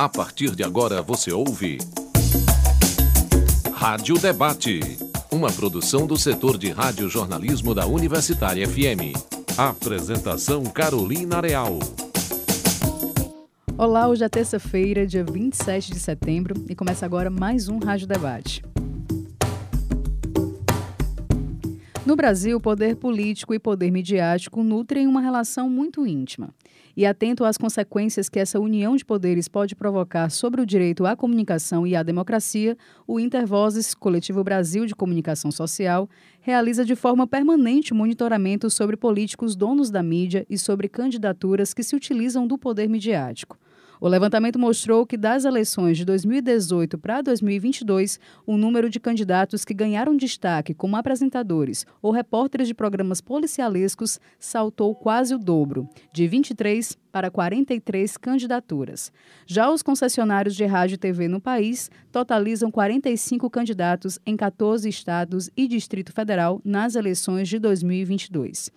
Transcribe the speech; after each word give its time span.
A 0.00 0.08
partir 0.08 0.56
de 0.56 0.64
agora 0.64 1.02
você 1.02 1.30
ouve. 1.30 1.76
Rádio 3.74 4.18
Debate. 4.18 4.80
Uma 5.30 5.52
produção 5.52 6.06
do 6.06 6.16
setor 6.16 6.56
de 6.56 6.70
rádio-jornalismo 6.70 7.74
da 7.74 7.86
Universitária 7.86 8.66
FM. 8.66 9.12
Apresentação 9.58 10.64
Carolina 10.64 11.42
Real. 11.42 11.78
Olá, 13.76 14.08
hoje 14.08 14.24
é 14.24 14.28
terça-feira, 14.30 15.06
dia 15.06 15.22
27 15.22 15.92
de 15.92 16.00
setembro, 16.00 16.54
e 16.66 16.74
começa 16.74 17.04
agora 17.04 17.28
mais 17.28 17.68
um 17.68 17.78
Rádio 17.78 18.06
Debate. 18.06 18.62
No 22.06 22.16
Brasil, 22.16 22.58
poder 22.58 22.96
político 22.96 23.52
e 23.52 23.58
poder 23.58 23.90
midiático 23.90 24.62
nutrem 24.62 25.06
uma 25.06 25.20
relação 25.20 25.68
muito 25.68 26.06
íntima. 26.06 26.54
E 26.96 27.06
atento 27.06 27.44
às 27.44 27.56
consequências 27.56 28.28
que 28.28 28.38
essa 28.38 28.58
união 28.58 28.96
de 28.96 29.04
poderes 29.04 29.48
pode 29.48 29.74
provocar 29.74 30.30
sobre 30.30 30.60
o 30.60 30.66
direito 30.66 31.06
à 31.06 31.14
comunicação 31.14 31.86
e 31.86 31.94
à 31.94 32.02
democracia, 32.02 32.76
o 33.06 33.20
Intervozes, 33.20 33.94
Coletivo 33.94 34.42
Brasil 34.42 34.86
de 34.86 34.94
Comunicação 34.94 35.50
Social, 35.50 36.08
realiza 36.40 36.84
de 36.84 36.96
forma 36.96 37.26
permanente 37.26 37.94
monitoramento 37.94 38.68
sobre 38.68 38.96
políticos 38.96 39.54
donos 39.54 39.90
da 39.90 40.02
mídia 40.02 40.46
e 40.48 40.58
sobre 40.58 40.88
candidaturas 40.88 41.72
que 41.72 41.82
se 41.82 41.94
utilizam 41.94 42.46
do 42.46 42.58
poder 42.58 42.88
midiático. 42.88 43.58
O 44.00 44.08
levantamento 44.08 44.58
mostrou 44.58 45.04
que 45.04 45.18
das 45.18 45.44
eleições 45.44 45.98
de 45.98 46.06
2018 46.06 46.96
para 46.96 47.20
2022, 47.20 48.18
o 48.46 48.56
número 48.56 48.88
de 48.88 48.98
candidatos 48.98 49.62
que 49.62 49.74
ganharam 49.74 50.16
destaque 50.16 50.72
como 50.72 50.96
apresentadores 50.96 51.84
ou 52.00 52.10
repórteres 52.10 52.66
de 52.66 52.72
programas 52.72 53.20
policialescos 53.20 54.18
saltou 54.38 54.94
quase 54.94 55.34
o 55.34 55.38
dobro, 55.38 55.86
de 56.14 56.26
23 56.26 56.96
para 57.12 57.30
43 57.30 58.16
candidaturas. 58.16 59.12
Já 59.46 59.70
os 59.70 59.82
concessionários 59.82 60.56
de 60.56 60.64
rádio 60.64 60.94
e 60.94 60.98
TV 60.98 61.28
no 61.28 61.40
país 61.40 61.90
totalizam 62.10 62.70
45 62.70 63.50
candidatos 63.50 64.18
em 64.24 64.34
14 64.34 64.88
estados 64.88 65.50
e 65.54 65.68
Distrito 65.68 66.10
Federal 66.10 66.58
nas 66.64 66.94
eleições 66.94 67.50
de 67.50 67.58
2022. 67.58 68.70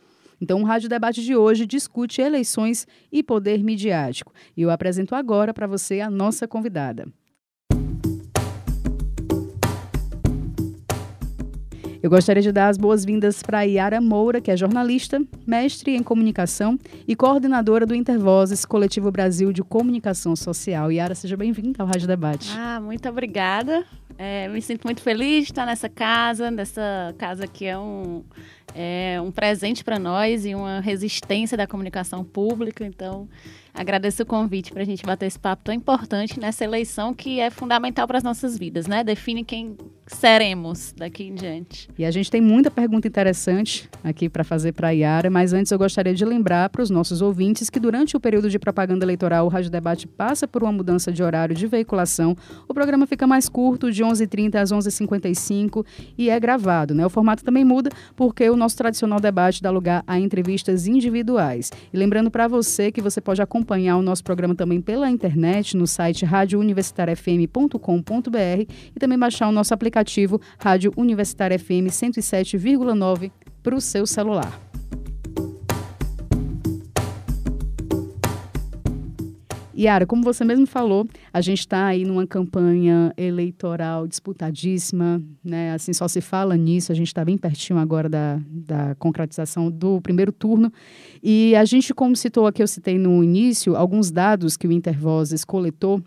Então, 0.43 0.61
o 0.61 0.65
Rádio 0.65 0.89
Debate 0.89 1.23
de 1.23 1.37
hoje 1.37 1.65
discute 1.65 2.19
eleições 2.19 2.85
e 3.09 3.23
poder 3.23 3.63
midiático. 3.63 4.33
E 4.57 4.61
eu 4.61 4.69
apresento 4.69 5.15
agora 5.15 5.53
para 5.53 5.65
você 5.65 6.01
a 6.01 6.09
nossa 6.09 6.45
convidada. 6.45 7.07
Eu 12.03 12.09
gostaria 12.09 12.41
de 12.41 12.51
dar 12.51 12.67
as 12.67 12.77
boas-vindas 12.77 13.41
para 13.41 13.61
Yara 13.61 14.01
Moura, 14.01 14.41
que 14.41 14.51
é 14.51 14.57
jornalista, 14.57 15.25
mestre 15.47 15.95
em 15.95 16.03
comunicação 16.03 16.77
e 17.07 17.15
coordenadora 17.15 17.85
do 17.85 17.95
Intervozes, 17.95 18.65
Coletivo 18.65 19.09
Brasil 19.09 19.53
de 19.53 19.63
Comunicação 19.63 20.35
Social. 20.35 20.91
Yara, 20.91 21.15
seja 21.15 21.37
bem-vinda 21.37 21.81
ao 21.81 21.87
Rádio 21.87 22.05
Debate. 22.05 22.49
Ah, 22.59 22.81
muito 22.81 23.07
obrigada. 23.07 23.85
É, 24.17 24.49
me 24.49 24.61
sinto 24.61 24.83
muito 24.83 25.01
feliz 25.01 25.45
de 25.45 25.51
estar 25.51 25.65
nessa 25.65 25.87
casa, 25.87 26.51
nessa 26.51 27.15
casa 27.17 27.47
que 27.47 27.65
é 27.65 27.77
um, 27.77 28.23
é 28.75 29.19
um 29.21 29.31
presente 29.31 29.83
para 29.83 29.99
nós 29.99 30.45
e 30.45 30.55
uma 30.55 30.79
resistência 30.79 31.57
da 31.57 31.67
comunicação 31.67 32.23
pública. 32.23 32.85
Então, 32.85 33.27
agradeço 33.73 34.23
o 34.23 34.25
convite 34.25 34.71
para 34.71 34.83
a 34.83 34.85
gente 34.85 35.03
bater 35.03 35.25
esse 35.25 35.39
papo 35.39 35.63
tão 35.63 35.73
importante 35.73 36.39
nessa 36.39 36.63
eleição 36.63 37.13
que 37.13 37.39
é 37.39 37.49
fundamental 37.49 38.07
para 38.07 38.17
as 38.17 38.23
nossas 38.23 38.57
vidas, 38.57 38.85
né? 38.85 39.03
Define 39.03 39.43
quem 39.43 39.75
seremos 40.05 40.93
daqui 40.95 41.23
em 41.23 41.33
diante. 41.33 41.89
E 41.97 42.05
a 42.05 42.11
gente 42.11 42.29
tem 42.29 42.41
muita 42.41 42.69
pergunta 42.69 43.07
interessante 43.07 43.89
aqui 44.03 44.29
para 44.29 44.43
fazer 44.43 44.73
para 44.73 44.89
a 44.89 44.91
Yara, 44.91 45.29
mas 45.29 45.53
antes 45.53 45.71
eu 45.71 45.77
gostaria 45.77 46.13
de 46.13 46.25
lembrar 46.25 46.69
para 46.69 46.83
os 46.83 46.89
nossos 46.89 47.21
ouvintes 47.21 47.69
que 47.69 47.79
durante 47.79 48.15
o 48.15 48.19
período 48.19 48.49
de 48.49 48.59
propaganda 48.59 49.05
eleitoral 49.05 49.45
o 49.45 49.49
Rádio 49.49 49.71
Debate 49.71 50.07
passa 50.07 50.47
por 50.47 50.61
uma 50.61 50.71
mudança 50.71 51.11
de 51.11 51.23
horário 51.23 51.55
de 51.55 51.65
veiculação. 51.65 52.35
O 52.67 52.73
programa 52.73 53.07
fica 53.07 53.25
mais 53.25 53.49
curto, 53.49 53.91
de 53.91 54.03
11h30 54.03 54.55
às 54.55 54.71
11h55 54.71 55.85
e 56.17 56.29
é 56.29 56.39
gravado, 56.39 56.93
né? 56.93 57.05
O 57.05 57.09
formato 57.09 57.43
também 57.43 57.63
muda 57.65 57.89
porque 58.15 58.49
o 58.49 58.55
nosso 58.63 58.77
tradicional 58.77 59.19
debate 59.19 59.61
dá 59.61 59.69
lugar 59.69 60.05
a 60.07 60.17
entrevistas 60.17 60.87
individuais. 60.87 61.69
E 61.91 61.97
lembrando 61.97 62.31
para 62.31 62.47
você 62.47 62.93
que 62.93 63.01
você 63.01 63.19
pode 63.19 63.41
acompanhar 63.41 63.97
o 63.97 64.01
nosso 64.01 64.23
programa 64.23 64.55
também 64.55 64.79
pela 64.79 65.09
internet 65.09 65.75
no 65.75 65.85
site 65.85 66.23
radiouniversitariafm.com.br 66.23 68.71
e 68.95 68.99
também 68.99 69.19
baixar 69.19 69.49
o 69.49 69.51
nosso 69.51 69.73
aplicativo 69.73 70.39
Rádio 70.57 70.93
Universitária 70.95 71.59
FM 71.59 71.91
107,9 71.91 73.33
para 73.61 73.75
o 73.75 73.81
seu 73.81 74.07
celular. 74.07 74.72
Yara, 79.75 80.05
como 80.05 80.23
você 80.23 80.45
mesmo 80.45 80.67
falou, 80.67 81.07
a 81.33 81.41
gente 81.41 81.59
está 81.59 81.87
aí 81.87 82.05
numa 82.05 82.27
campanha 82.27 83.11
eleitoral 83.17 84.07
disputadíssima, 84.07 85.21
né? 85.43 85.73
Assim, 85.73 85.93
só 85.93 86.07
se 86.07 86.21
fala 86.21 86.55
nisso, 86.55 86.91
a 86.91 86.95
gente 86.95 87.07
está 87.07 87.25
bem 87.25 87.37
pertinho 87.37 87.79
agora 87.79 88.07
da, 88.07 88.39
da 88.47 88.95
concretização 88.95 89.71
do 89.71 89.99
primeiro 90.01 90.31
turno. 90.31 90.71
E 91.21 91.55
a 91.55 91.65
gente, 91.65 91.93
como 91.93 92.15
citou 92.15 92.45
aqui, 92.45 92.61
eu 92.61 92.67
citei 92.67 92.99
no 92.99 93.23
início, 93.23 93.75
alguns 93.75 94.11
dados 94.11 94.55
que 94.55 94.67
o 94.67 94.71
Intervozes 94.71 95.43
coletou 95.43 96.01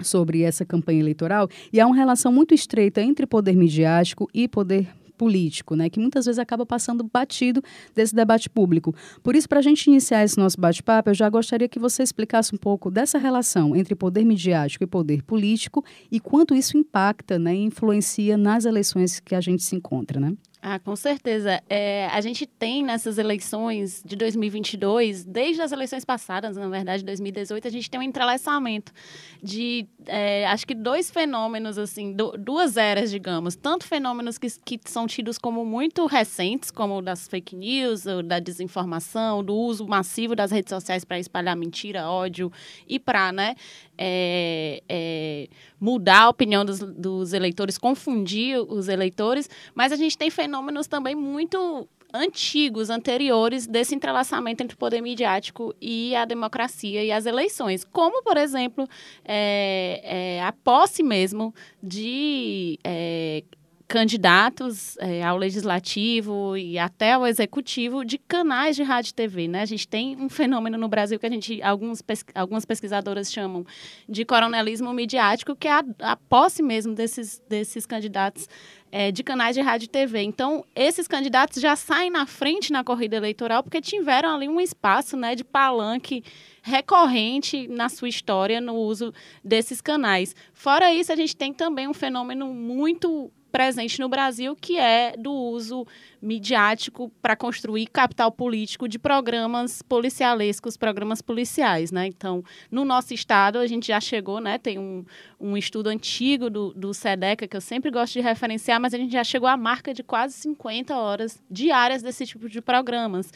sobre 0.00 0.42
essa 0.42 0.64
campanha 0.64 1.00
eleitoral, 1.00 1.48
e 1.72 1.80
há 1.80 1.86
uma 1.86 1.96
relação 1.96 2.32
muito 2.32 2.54
estreita 2.54 3.02
entre 3.02 3.26
poder 3.26 3.56
midiático 3.56 4.28
e 4.32 4.46
poder 4.46 4.88
político, 5.18 5.74
né, 5.74 5.90
que 5.90 5.98
muitas 5.98 6.24
vezes 6.24 6.38
acaba 6.38 6.64
passando 6.64 7.04
batido 7.12 7.60
desse 7.94 8.14
debate 8.14 8.48
público. 8.48 8.94
Por 9.22 9.34
isso, 9.34 9.48
para 9.48 9.58
a 9.58 9.62
gente 9.62 9.88
iniciar 9.88 10.24
esse 10.24 10.38
nosso 10.38 10.58
bate-papo, 10.58 11.10
eu 11.10 11.14
já 11.14 11.28
gostaria 11.28 11.68
que 11.68 11.78
você 11.78 12.02
explicasse 12.02 12.54
um 12.54 12.58
pouco 12.58 12.90
dessa 12.90 13.18
relação 13.18 13.74
entre 13.74 13.94
poder 13.94 14.24
midiático 14.24 14.84
e 14.84 14.86
poder 14.86 15.22
político 15.22 15.84
e 16.10 16.20
quanto 16.20 16.54
isso 16.54 16.78
impacta 16.78 17.38
né, 17.38 17.54
e 17.54 17.64
influencia 17.64 18.36
nas 18.36 18.64
eleições 18.64 19.18
que 19.20 19.34
a 19.34 19.40
gente 19.40 19.62
se 19.62 19.74
encontra, 19.74 20.20
né? 20.20 20.32
Ah, 20.60 20.78
com 20.80 20.96
certeza. 20.96 21.62
É, 21.68 22.08
a 22.08 22.20
gente 22.20 22.44
tem 22.44 22.82
nessas 22.82 23.16
eleições 23.16 24.02
de 24.04 24.16
2022, 24.16 25.24
desde 25.24 25.62
as 25.62 25.70
eleições 25.70 26.04
passadas, 26.04 26.56
na 26.56 26.68
verdade, 26.68 27.04
2018, 27.04 27.68
a 27.68 27.70
gente 27.70 27.88
tem 27.88 28.00
um 28.00 28.02
entrelaçamento 28.02 28.92
de, 29.40 29.86
é, 30.04 30.46
acho 30.48 30.66
que 30.66 30.74
dois 30.74 31.12
fenômenos, 31.12 31.78
assim, 31.78 32.12
do, 32.12 32.32
duas 32.36 32.76
eras, 32.76 33.08
digamos. 33.08 33.54
Tanto 33.54 33.86
fenômenos 33.86 34.36
que, 34.36 34.48
que 34.64 34.80
são 34.90 35.06
tidos 35.06 35.38
como 35.38 35.64
muito 35.64 36.06
recentes, 36.06 36.72
como 36.72 37.00
das 37.00 37.28
fake 37.28 37.54
news, 37.54 38.02
da 38.24 38.40
desinformação, 38.40 39.44
do 39.44 39.54
uso 39.54 39.86
massivo 39.86 40.34
das 40.34 40.50
redes 40.50 40.70
sociais 40.70 41.04
para 41.04 41.20
espalhar 41.20 41.56
mentira, 41.56 42.10
ódio 42.10 42.50
e 42.88 42.98
para, 42.98 43.30
né, 43.30 43.54
é, 43.96 44.82
é, 44.88 45.48
mudar 45.80 46.22
a 46.22 46.28
opinião 46.28 46.64
dos, 46.64 46.80
dos 46.80 47.32
eleitores, 47.32 47.78
confundir 47.78 48.58
os 48.60 48.88
eleitores, 48.88 49.48
mas 49.74 49.92
a 49.92 49.96
gente 49.96 50.16
tem 50.16 50.30
fenômenos 50.30 50.86
também 50.86 51.14
muito 51.14 51.88
antigos, 52.12 52.88
anteriores 52.88 53.66
desse 53.66 53.94
entrelaçamento 53.94 54.62
entre 54.62 54.74
o 54.74 54.78
poder 54.78 55.00
midiático 55.00 55.74
e 55.80 56.14
a 56.16 56.24
democracia 56.24 57.04
e 57.04 57.12
as 57.12 57.26
eleições, 57.26 57.84
como, 57.84 58.22
por 58.22 58.36
exemplo, 58.36 58.88
é, 59.24 60.00
é, 60.38 60.42
a 60.42 60.52
posse 60.52 61.02
mesmo 61.02 61.54
de 61.82 62.78
é, 62.82 63.42
candidatos 63.88 64.98
é, 64.98 65.22
ao 65.22 65.38
legislativo 65.38 66.54
e 66.58 66.78
até 66.78 67.14
ao 67.14 67.26
executivo 67.26 68.04
de 68.04 68.18
canais 68.18 68.76
de 68.76 68.82
rádio 68.82 69.10
e 69.10 69.14
TV, 69.14 69.48
né? 69.48 69.62
A 69.62 69.66
gente 69.66 69.88
tem 69.88 70.14
um 70.14 70.28
fenômeno 70.28 70.76
no 70.76 70.88
Brasil 70.88 71.18
que 71.18 71.24
a 71.24 71.30
gente 71.30 71.62
alguns 71.62 72.04
algumas 72.34 72.66
pesquisadoras 72.66 73.32
chamam 73.32 73.64
de 74.06 74.26
coronelismo 74.26 74.92
midiático, 74.92 75.56
que 75.56 75.66
é 75.66 75.72
a, 75.72 75.84
a 76.00 76.16
posse 76.16 76.62
mesmo 76.62 76.94
desses 76.94 77.40
desses 77.48 77.86
candidatos 77.86 78.46
é, 78.92 79.10
de 79.10 79.22
canais 79.22 79.56
de 79.56 79.62
rádio 79.62 79.86
e 79.86 79.88
TV. 79.88 80.20
Então, 80.20 80.66
esses 80.76 81.08
candidatos 81.08 81.60
já 81.60 81.74
saem 81.74 82.10
na 82.10 82.26
frente 82.26 82.70
na 82.70 82.84
corrida 82.84 83.16
eleitoral 83.16 83.62
porque 83.62 83.80
tiveram 83.80 84.34
ali 84.34 84.48
um 84.50 84.60
espaço, 84.60 85.16
né, 85.16 85.34
de 85.34 85.44
palanque 85.44 86.22
recorrente 86.62 87.66
na 87.68 87.88
sua 87.88 88.08
história 88.10 88.60
no 88.60 88.74
uso 88.74 89.14
desses 89.42 89.80
canais. 89.80 90.36
Fora 90.52 90.92
isso, 90.92 91.10
a 91.10 91.16
gente 91.16 91.34
tem 91.34 91.54
também 91.54 91.88
um 91.88 91.94
fenômeno 91.94 92.52
muito 92.52 93.32
presente 93.50 94.00
no 94.00 94.08
Brasil, 94.08 94.54
que 94.54 94.78
é 94.78 95.16
do 95.16 95.32
uso 95.32 95.86
midiático 96.20 97.10
para 97.22 97.36
construir 97.36 97.86
capital 97.86 98.30
político 98.30 98.88
de 98.88 98.98
programas 98.98 99.82
policialescos, 99.82 100.76
programas 100.76 101.22
policiais, 101.22 101.90
né? 101.90 102.06
Então, 102.06 102.42
no 102.70 102.84
nosso 102.84 103.14
estado, 103.14 103.58
a 103.58 103.66
gente 103.66 103.88
já 103.88 104.00
chegou, 104.00 104.40
né? 104.40 104.58
Tem 104.58 104.78
um, 104.78 105.04
um 105.40 105.56
estudo 105.56 105.88
antigo 105.88 106.50
do, 106.50 106.72
do 106.74 106.92
SEDECA, 106.92 107.46
que 107.46 107.56
eu 107.56 107.60
sempre 107.60 107.90
gosto 107.90 108.14
de 108.14 108.20
referenciar, 108.20 108.80
mas 108.80 108.94
a 108.94 108.98
gente 108.98 109.12
já 109.12 109.24
chegou 109.24 109.48
à 109.48 109.56
marca 109.56 109.94
de 109.94 110.02
quase 110.02 110.34
50 110.34 110.96
horas 110.96 111.42
diárias 111.50 112.02
desse 112.02 112.26
tipo 112.26 112.48
de 112.48 112.60
programas. 112.60 113.32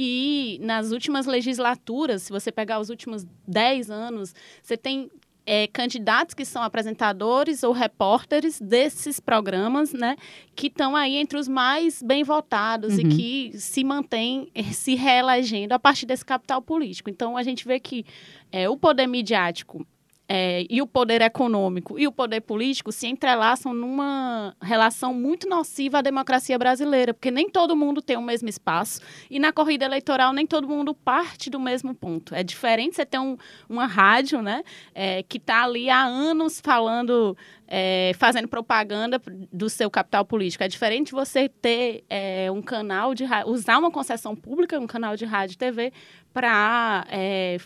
E 0.00 0.60
nas 0.62 0.92
últimas 0.92 1.26
legislaturas, 1.26 2.22
se 2.22 2.30
você 2.30 2.52
pegar 2.52 2.78
os 2.78 2.88
últimos 2.88 3.26
10 3.48 3.90
anos, 3.90 4.34
você 4.62 4.76
tem 4.76 5.10
é, 5.50 5.66
candidatos 5.66 6.34
que 6.34 6.44
são 6.44 6.62
apresentadores 6.62 7.62
ou 7.62 7.72
repórteres 7.72 8.60
desses 8.60 9.18
programas, 9.18 9.94
né, 9.94 10.14
que 10.54 10.66
estão 10.66 10.94
aí 10.94 11.16
entre 11.16 11.38
os 11.38 11.48
mais 11.48 12.02
bem 12.02 12.22
votados 12.22 12.98
uhum. 12.98 13.00
e 13.00 13.08
que 13.08 13.58
se 13.58 13.82
mantêm 13.82 14.50
eh, 14.54 14.62
se 14.64 14.94
reelegendo 14.94 15.72
a 15.72 15.78
partir 15.78 16.04
desse 16.04 16.22
capital 16.22 16.60
político. 16.60 17.08
Então, 17.08 17.34
a 17.34 17.42
gente 17.42 17.66
vê 17.66 17.80
que 17.80 18.04
é, 18.52 18.68
o 18.68 18.76
poder 18.76 19.06
midiático 19.06 19.86
é, 20.28 20.66
e 20.68 20.82
o 20.82 20.86
poder 20.86 21.22
econômico 21.22 21.98
e 21.98 22.06
o 22.06 22.12
poder 22.12 22.42
político 22.42 22.92
se 22.92 23.06
entrelaçam 23.06 23.72
numa 23.72 24.54
relação 24.60 25.14
muito 25.14 25.48
nociva 25.48 25.98
à 25.98 26.02
democracia 26.02 26.58
brasileira, 26.58 27.14
porque 27.14 27.30
nem 27.30 27.48
todo 27.48 27.74
mundo 27.74 28.02
tem 28.02 28.16
o 28.16 28.22
mesmo 28.22 28.48
espaço 28.48 29.00
e 29.30 29.38
na 29.38 29.52
corrida 29.52 29.86
eleitoral 29.86 30.32
nem 30.34 30.46
todo 30.46 30.68
mundo 30.68 30.94
parte 30.94 31.48
do 31.48 31.58
mesmo 31.58 31.94
ponto. 31.94 32.34
É 32.34 32.42
diferente 32.42 32.96
você 32.96 33.06
ter 33.06 33.18
um, 33.18 33.38
uma 33.68 33.86
rádio 33.86 34.42
né, 34.42 34.62
é, 34.94 35.22
que 35.22 35.38
está 35.38 35.64
ali 35.64 35.88
há 35.88 36.04
anos 36.04 36.60
falando 36.60 37.34
é, 37.66 38.12
fazendo 38.16 38.48
propaganda 38.48 39.20
do 39.52 39.68
seu 39.68 39.90
capital 39.90 40.24
político. 40.24 40.64
É 40.64 40.68
diferente 40.68 41.12
você 41.12 41.48
ter 41.48 42.02
é, 42.08 42.50
um 42.50 42.62
canal 42.62 43.14
de 43.14 43.24
usar 43.46 43.78
uma 43.78 43.90
concessão 43.90 44.34
pública, 44.34 44.78
um 44.78 44.86
canal 44.86 45.16
de 45.16 45.26
rádio 45.26 45.54
e 45.54 45.58
TV, 45.58 45.92
para 46.38 47.04
é, 47.10 47.56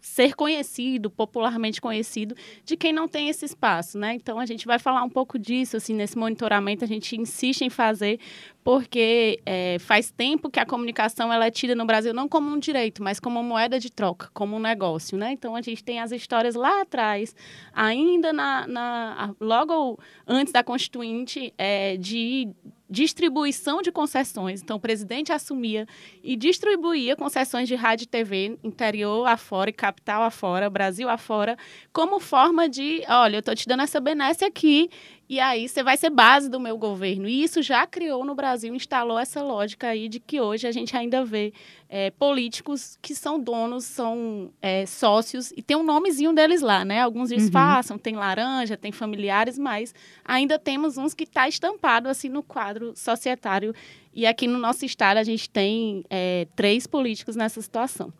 ser 0.00 0.34
conhecido, 0.34 1.10
popularmente 1.10 1.78
conhecido, 1.78 2.34
de 2.64 2.74
quem 2.74 2.90
não 2.90 3.06
tem 3.06 3.28
esse 3.28 3.44
espaço, 3.44 3.98
né? 3.98 4.14
Então 4.14 4.40
a 4.40 4.46
gente 4.46 4.64
vai 4.64 4.78
falar 4.78 5.02
um 5.02 5.10
pouco 5.10 5.38
disso, 5.38 5.76
assim, 5.76 5.92
nesse 5.92 6.16
monitoramento 6.16 6.82
a 6.86 6.88
gente 6.88 7.14
insiste 7.20 7.60
em 7.60 7.68
fazer, 7.68 8.18
porque 8.64 9.38
é, 9.44 9.76
faz 9.78 10.10
tempo 10.10 10.48
que 10.48 10.58
a 10.58 10.64
comunicação 10.64 11.30
ela 11.30 11.44
é 11.44 11.50
tida 11.50 11.74
no 11.74 11.84
Brasil 11.84 12.14
não 12.14 12.26
como 12.26 12.48
um 12.48 12.58
direito, 12.58 13.02
mas 13.02 13.20
como 13.20 13.42
moeda 13.42 13.78
de 13.78 13.92
troca, 13.92 14.30
como 14.32 14.56
um 14.56 14.60
negócio, 14.60 15.18
né? 15.18 15.32
Então 15.32 15.54
a 15.54 15.60
gente 15.60 15.84
tem 15.84 16.00
as 16.00 16.12
histórias 16.12 16.54
lá 16.54 16.80
atrás, 16.80 17.36
ainda 17.74 18.32
na, 18.32 18.66
na 18.66 19.34
logo 19.38 19.98
antes 20.26 20.50
da 20.50 20.64
Constituinte, 20.64 21.52
é, 21.58 21.98
de 21.98 22.48
distribuição 22.92 23.80
de 23.80 23.90
concessões. 23.90 24.62
Então, 24.62 24.76
o 24.76 24.80
presidente 24.80 25.32
assumia 25.32 25.86
e 26.22 26.36
distribuía 26.36 27.16
concessões 27.16 27.66
de 27.66 27.74
rádio 27.74 28.04
e 28.04 28.06
TV 28.06 28.58
interior 28.62 29.26
afora 29.26 29.70
e 29.70 29.72
capital 29.72 30.22
afora, 30.22 30.68
Brasil 30.68 31.08
afora, 31.08 31.56
como 31.92 32.20
forma 32.20 32.68
de, 32.68 33.02
olha, 33.08 33.36
eu 33.36 33.40
estou 33.40 33.54
te 33.54 33.66
dando 33.66 33.82
essa 33.82 33.98
benesse 33.98 34.44
aqui 34.44 34.90
e 35.32 35.40
aí 35.40 35.66
você 35.66 35.82
vai 35.82 35.96
ser 35.96 36.10
base 36.10 36.50
do 36.50 36.60
meu 36.60 36.76
governo. 36.76 37.26
E 37.26 37.42
isso 37.42 37.62
já 37.62 37.86
criou 37.86 38.22
no 38.22 38.34
Brasil, 38.34 38.74
instalou 38.74 39.18
essa 39.18 39.40
lógica 39.40 39.86
aí 39.86 40.06
de 40.06 40.20
que 40.20 40.38
hoje 40.38 40.66
a 40.66 40.70
gente 40.70 40.94
ainda 40.94 41.24
vê 41.24 41.54
é, 41.88 42.10
políticos 42.10 42.98
que 43.00 43.14
são 43.14 43.40
donos, 43.40 43.86
são 43.86 44.52
é, 44.60 44.84
sócios, 44.84 45.50
e 45.56 45.62
tem 45.62 45.74
um 45.74 45.82
nomezinho 45.82 46.34
deles 46.34 46.60
lá, 46.60 46.84
né? 46.84 47.00
Alguns 47.00 47.30
uhum. 47.30 47.38
disfarçam, 47.38 47.96
uhum. 47.96 48.02
tem 48.02 48.14
laranja, 48.14 48.76
tem 48.76 48.92
familiares, 48.92 49.58
mas 49.58 49.94
ainda 50.22 50.58
temos 50.58 50.98
uns 50.98 51.14
que 51.14 51.24
está 51.24 51.48
estampado 51.48 52.10
assim 52.10 52.28
no 52.28 52.42
quadro 52.42 52.92
societário. 52.94 53.74
E 54.12 54.26
aqui 54.26 54.46
no 54.46 54.58
nosso 54.58 54.84
estado 54.84 55.16
a 55.16 55.24
gente 55.24 55.48
tem 55.48 56.04
é, 56.10 56.46
três 56.54 56.86
políticos 56.86 57.36
nessa 57.36 57.62
situação. 57.62 58.12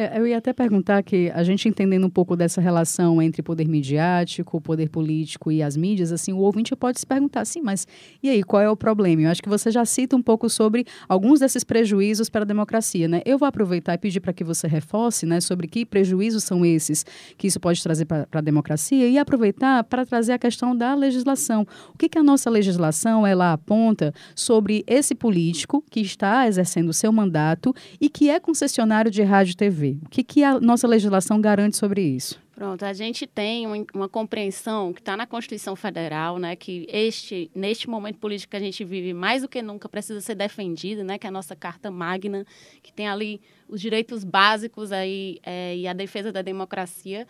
É, 0.00 0.18
eu 0.18 0.26
ia 0.26 0.38
até 0.38 0.54
perguntar 0.54 1.02
que 1.02 1.30
a 1.34 1.42
gente 1.42 1.68
entendendo 1.68 2.06
um 2.06 2.10
pouco 2.10 2.34
dessa 2.34 2.58
relação 2.58 3.20
entre 3.20 3.42
poder 3.42 3.68
midiático, 3.68 4.58
poder 4.58 4.88
político 4.88 5.52
e 5.52 5.62
as 5.62 5.76
mídias, 5.76 6.10
assim, 6.10 6.32
o 6.32 6.38
ouvinte 6.38 6.74
pode 6.74 6.98
se 6.98 7.06
perguntar, 7.06 7.44
sim, 7.44 7.60
mas 7.60 7.86
e 8.22 8.30
aí, 8.30 8.42
qual 8.42 8.62
é 8.62 8.70
o 8.70 8.74
problema? 8.74 9.22
Eu 9.22 9.30
acho 9.30 9.42
que 9.42 9.48
você 9.48 9.70
já 9.70 9.84
cita 9.84 10.16
um 10.16 10.22
pouco 10.22 10.48
sobre 10.48 10.86
alguns 11.06 11.40
desses 11.40 11.62
prejuízos 11.64 12.30
para 12.30 12.42
a 12.42 12.44
democracia, 12.46 13.06
né? 13.06 13.20
Eu 13.26 13.36
vou 13.36 13.46
aproveitar 13.46 13.92
e 13.92 13.98
pedir 13.98 14.20
para 14.20 14.32
que 14.32 14.42
você 14.42 14.66
reforce, 14.66 15.26
né, 15.26 15.38
sobre 15.38 15.68
que 15.68 15.84
prejuízos 15.84 16.44
são 16.44 16.64
esses 16.64 17.04
que 17.36 17.46
isso 17.46 17.60
pode 17.60 17.82
trazer 17.82 18.06
para 18.06 18.26
a 18.32 18.40
democracia 18.40 19.06
e 19.06 19.18
aproveitar 19.18 19.84
para 19.84 20.06
trazer 20.06 20.32
a 20.32 20.38
questão 20.38 20.74
da 20.74 20.94
legislação. 20.94 21.66
O 21.92 21.98
que, 21.98 22.08
que 22.08 22.18
a 22.18 22.22
nossa 22.22 22.48
legislação 22.48 23.26
ela 23.26 23.52
aponta 23.52 24.14
sobre 24.34 24.82
esse 24.86 25.14
político 25.14 25.84
que 25.90 26.00
está 26.00 26.48
exercendo 26.48 26.88
o 26.88 26.94
seu 26.94 27.12
mandato 27.12 27.74
e 28.00 28.08
que 28.08 28.30
é 28.30 28.40
concessionário 28.40 29.10
de 29.10 29.22
rádio 29.22 29.52
e 29.52 29.56
TV? 29.56 29.89
O 30.04 30.08
que, 30.08 30.22
que 30.22 30.44
a 30.44 30.60
nossa 30.60 30.86
legislação 30.86 31.40
garante 31.40 31.76
sobre 31.76 32.02
isso? 32.02 32.40
Pronto, 32.54 32.84
a 32.84 32.92
gente 32.92 33.26
tem 33.26 33.66
uma 33.94 34.06
compreensão 34.06 34.92
que 34.92 35.00
está 35.00 35.16
na 35.16 35.26
Constituição 35.26 35.74
Federal, 35.74 36.38
né, 36.38 36.54
que 36.54 36.86
este, 36.90 37.50
neste 37.54 37.88
momento 37.88 38.18
político 38.18 38.50
que 38.50 38.56
a 38.58 38.60
gente 38.60 38.84
vive, 38.84 39.14
mais 39.14 39.40
do 39.40 39.48
que 39.48 39.62
nunca 39.62 39.88
precisa 39.88 40.20
ser 40.20 40.34
defendido, 40.34 41.02
né, 41.02 41.16
que 41.16 41.26
é 41.26 41.30
a 41.30 41.32
nossa 41.32 41.56
Carta 41.56 41.90
Magna, 41.90 42.44
que 42.82 42.92
tem 42.92 43.08
ali 43.08 43.40
os 43.66 43.80
direitos 43.80 44.24
básicos 44.24 44.92
aí, 44.92 45.38
é, 45.42 45.74
e 45.74 45.88
a 45.88 45.94
defesa 45.94 46.30
da 46.30 46.42
democracia 46.42 47.26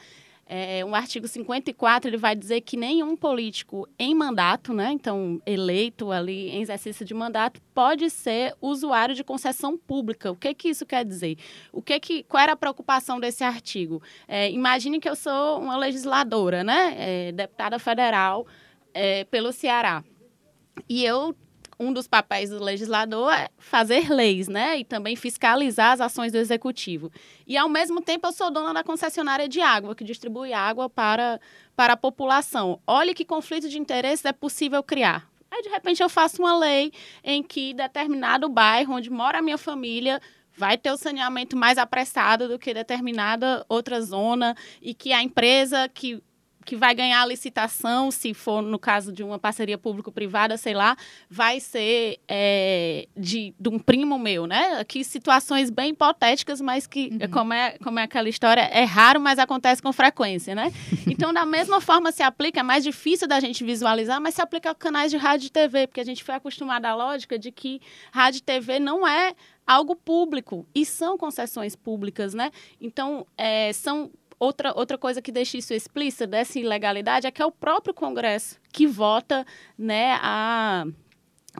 é, 0.53 0.85
um 0.85 0.97
artigo 0.97 1.29
54 1.29 2.11
ele 2.11 2.17
vai 2.17 2.35
dizer 2.35 2.61
que 2.63 2.77
nenhum 2.77 3.17
político 3.17 3.89
em 3.97 4.13
mandato, 4.13 4.75
né, 4.75 4.91
então 4.91 5.41
eleito 5.47 6.11
ali 6.11 6.51
em 6.51 6.61
exercício 6.61 7.07
de 7.07 7.15
mandato, 7.15 7.63
pode 7.73 8.11
ser 8.11 8.57
usuário 8.61 9.15
de 9.15 9.23
concessão 9.23 9.79
pública. 9.79 10.33
O 10.33 10.35
que 10.35 10.53
que 10.53 10.69
isso 10.69 10.85
quer 10.85 11.05
dizer? 11.05 11.39
O 11.73 11.81
que 11.81 12.01
que 12.01 12.25
qual 12.25 12.43
era 12.43 12.53
a 12.55 12.57
preocupação 12.57 13.21
desse 13.21 13.45
artigo? 13.45 14.03
É, 14.27 14.51
imagine 14.51 14.99
que 14.99 15.09
eu 15.09 15.15
sou 15.15 15.61
uma 15.61 15.77
legisladora, 15.77 16.65
né, 16.65 16.97
é, 16.99 17.33
deputada 17.33 17.79
federal 17.79 18.45
é, 18.93 19.23
pelo 19.25 19.53
Ceará 19.53 20.03
e 20.89 21.05
eu 21.05 21.35
um 21.81 21.95
dos 21.95 22.07
papéis 22.07 22.51
do 22.51 22.63
legislador 22.63 23.33
é 23.33 23.49
fazer 23.57 24.11
leis, 24.13 24.49
né? 24.49 24.79
E 24.79 24.85
também 24.85 25.17
fiscalizar 25.17 25.93
as 25.93 26.01
ações 26.03 26.31
do 26.31 26.37
executivo. 26.37 27.11
E, 27.47 27.57
ao 27.57 27.71
mesmo 27.71 28.03
tempo, 28.03 28.29
eu 28.29 28.33
sou 28.33 28.51
dona 28.51 28.75
da 28.75 28.85
concessionária 28.85 29.49
de 29.49 29.63
água, 29.63 29.95
que 29.95 30.05
distribui 30.05 30.53
água 30.53 30.91
para, 30.91 31.41
para 31.75 31.95
a 31.95 31.97
população. 31.97 32.79
Olhe 32.87 33.15
que 33.15 33.25
conflito 33.25 33.67
de 33.67 33.79
interesses 33.79 34.27
é 34.27 34.33
possível 34.33 34.83
criar. 34.83 35.27
Aí, 35.51 35.63
de 35.63 35.71
repente, 35.71 36.03
eu 36.03 36.11
faço 36.11 36.43
uma 36.43 36.57
lei 36.57 36.93
em 37.25 37.43
que 37.43 37.73
determinado 37.73 38.47
bairro 38.47 38.95
onde 38.95 39.09
mora 39.09 39.39
a 39.39 39.43
minha 39.43 39.59
família 39.59 40.21
vai 40.57 40.77
ter 40.77 40.93
o 40.93 40.97
saneamento 40.99 41.57
mais 41.57 41.79
apressado 41.79 42.47
do 42.47 42.59
que 42.59 42.75
determinada 42.75 43.65
outra 43.67 44.01
zona 44.03 44.55
e 44.83 44.93
que 44.93 45.13
a 45.13 45.23
empresa 45.23 45.89
que 45.89 46.23
que 46.65 46.77
vai 46.77 46.95
ganhar 46.95 47.23
a 47.23 47.27
licitação, 47.27 48.11
se 48.11 48.35
for 48.35 48.63
no 48.63 48.79
caso 48.79 49.13
de 49.13 49.23
uma 49.23 49.39
parceria 49.39 49.79
público-privada, 49.79 50.57
sei 50.57 50.75
lá, 50.75 50.97
vai 51.29 51.59
ser 51.59 52.19
é, 52.29 53.09
de, 53.17 53.55
de 53.59 53.69
um 53.69 53.79
primo 53.79 54.19
meu, 54.19 54.47
né? 54.47 54.79
Aqui 54.79 55.03
situações 55.03 55.71
bem 55.71 55.91
hipotéticas, 55.91 56.61
mas 56.61 56.87
que, 56.87 57.11
uhum. 57.13 57.31
como, 57.31 57.53
é, 57.53 57.79
como 57.83 57.99
é 57.99 58.03
aquela 58.03 58.29
história, 58.29 58.61
é 58.61 58.85
raro, 58.85 59.21
mas 59.21 59.39
acontece 59.39 59.83
com 59.83 59.93
frequência, 59.93 60.55
né? 60.55 60.73
Então, 61.21 61.35
da 61.35 61.45
mesma 61.45 61.83
forma 61.83 62.13
se 62.13 62.23
aplica, 62.23 62.61
é 62.61 62.63
mais 62.63 62.83
difícil 62.83 63.29
da 63.29 63.41
gente 63.41 63.63
visualizar, 63.63 64.21
mas 64.21 64.35
se 64.35 64.41
aplica 64.41 64.71
a 64.71 64.75
canais 64.75 65.11
de 65.11 65.19
rádio 65.19 65.49
e 65.49 65.51
TV, 65.51 65.87
porque 65.87 66.01
a 66.01 66.05
gente 66.05 66.25
foi 66.25 66.35
acostumado 66.35 66.87
à 66.87 66.95
lógica 66.95 67.39
de 67.39 67.53
que 67.53 67.81
rádio 68.11 68.39
e 68.39 68.43
TV 68.43 68.79
não 68.79 69.07
é 69.07 69.35
algo 69.67 69.95
público 69.95 70.67
e 70.75 70.85
são 70.87 71.19
concessões 71.19 71.77
públicas, 71.77 72.33
né? 72.33 72.51
Então, 72.81 73.27
é, 73.37 73.73
são 73.73 74.11
outra, 74.41 74.73
outra 74.75 74.99
coisa 74.99 75.23
que 75.23 75.31
deixa 75.31 75.59
isso 75.59 75.75
explícito 75.75 76.27
dessa 76.27 76.59
ilegalidade 76.59 77.27
é 77.27 77.31
que 77.31 77.43
é 77.43 77.47
o 77.47 77.53
próprio 77.53 77.95
Congresso 77.95 78.59
que 78.73 78.87
vota 78.87 79.47
né, 79.79 80.19
a 80.21 80.87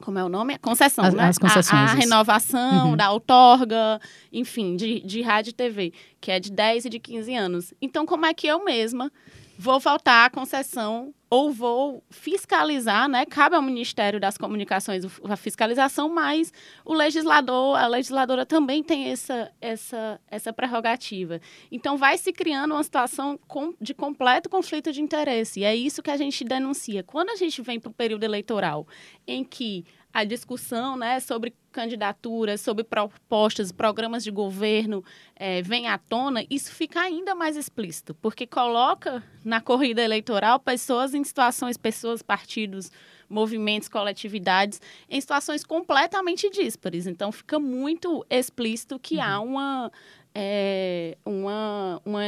como 0.03 0.19
é 0.19 0.25
o 0.25 0.29
nome? 0.29 0.55
A 0.55 0.59
concessão, 0.59 1.05
as, 1.05 1.15
né? 1.15 1.25
As 1.25 1.37
concessões. 1.37 1.91
A, 1.91 1.93
a 1.93 1.95
renovação 1.95 2.91
uhum. 2.91 2.97
da 2.97 3.11
outorga, 3.11 4.01
enfim, 4.33 4.77
de, 4.77 5.01
de 5.01 5.21
rádio 5.21 5.51
e 5.51 5.53
TV, 5.53 5.93
que 6.21 6.31
é 6.31 6.39
de 6.39 6.53
10 6.53 6.85
e 6.85 6.89
de 6.89 7.01
15 7.01 7.35
anos. 7.35 7.75
Então, 7.83 8.07
como 8.07 8.25
é 8.25 8.33
que 8.33 8.47
eu 8.47 8.65
mesma 8.65 9.11
vou 9.59 9.81
faltar 9.81 10.27
a 10.27 10.31
concessão 10.31 11.13
ou 11.31 11.53
vou 11.53 12.03
fiscalizar, 12.11 13.09
né? 13.09 13.25
Cabe 13.25 13.55
ao 13.55 13.63
Ministério 13.63 14.19
das 14.19 14.37
Comunicações 14.37 15.05
a 15.23 15.37
fiscalização, 15.37 16.09
mas 16.09 16.53
o 16.85 16.93
legislador, 16.93 17.79
a 17.79 17.87
legisladora 17.87 18.45
também 18.45 18.83
tem 18.83 19.05
essa, 19.05 19.53
essa, 19.61 20.21
essa 20.29 20.53
prerrogativa. 20.53 21.41
Então, 21.71 21.97
vai 21.97 22.19
se 22.19 22.33
criando 22.33 22.75
uma 22.75 22.83
situação 22.83 23.39
de 23.81 23.95
completo 23.95 24.51
conflito 24.51 24.93
de 24.93 25.01
interesse. 25.01 25.61
E 25.61 25.65
é 25.65 25.75
isso 25.75 26.03
que 26.03 26.11
a 26.11 26.17
gente 26.17 26.43
denuncia. 26.43 27.05
Quando 27.05 27.31
a 27.31 27.37
gente 27.37 27.63
vem 27.63 27.79
para 27.79 27.91
o 27.91 27.95
período 27.95 28.25
eleitoral, 28.25 28.85
em 29.25 29.45
que 29.45 29.85
a 30.13 30.25
discussão 30.25 30.97
né, 30.97 31.21
sobre 31.21 31.55
candidaturas, 31.71 32.61
sobre 32.61 32.83
propostas, 32.83 33.71
programas 33.71 34.25
de 34.25 34.31
governo 34.31 35.05
é, 35.37 35.63
vem 35.63 35.89
à 35.89 35.97
tona, 35.99 36.45
isso 36.51 36.73
fica 36.73 37.01
ainda 37.01 37.35
mais 37.35 37.57
explícito, 37.57 38.15
porque 38.15 38.47
coloca 38.47 39.23
na 39.45 39.61
corrida 39.61 40.03
eleitoral 40.03 40.59
pessoas 40.59 41.15
em 41.15 41.23
situações, 41.23 41.77
pessoas, 41.77 42.23
partidos, 42.23 42.91
movimentos, 43.29 43.89
coletividades, 43.89 44.81
em 45.09 45.21
situações 45.21 45.65
completamente 45.65 46.51
díspares. 46.51 47.07
Então, 47.07 47.31
fica 47.31 47.61
muito 47.61 48.27
explícito 48.29 48.99
que 48.99 49.17
uhum. 49.17 49.23
há 49.23 49.41
uma, 49.41 49.93
é, 50.35 51.17
uma, 51.25 52.03
uma, 52.05 52.23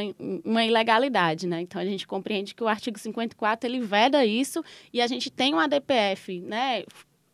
uma, 0.45 0.65
ilegalidade, 0.65 1.47
né? 1.47 1.61
Então 1.61 1.81
a 1.81 1.85
gente 1.85 2.07
compreende 2.07 2.55
que 2.55 2.63
o 2.63 2.67
artigo 2.67 2.97
54 2.97 3.69
ele 3.69 3.81
veda 3.81 4.25
isso 4.25 4.63
e 4.91 5.01
a 5.01 5.07
gente 5.07 5.29
tem 5.29 5.53
uma 5.53 5.67
DPF, 5.67 6.39
né? 6.41 6.83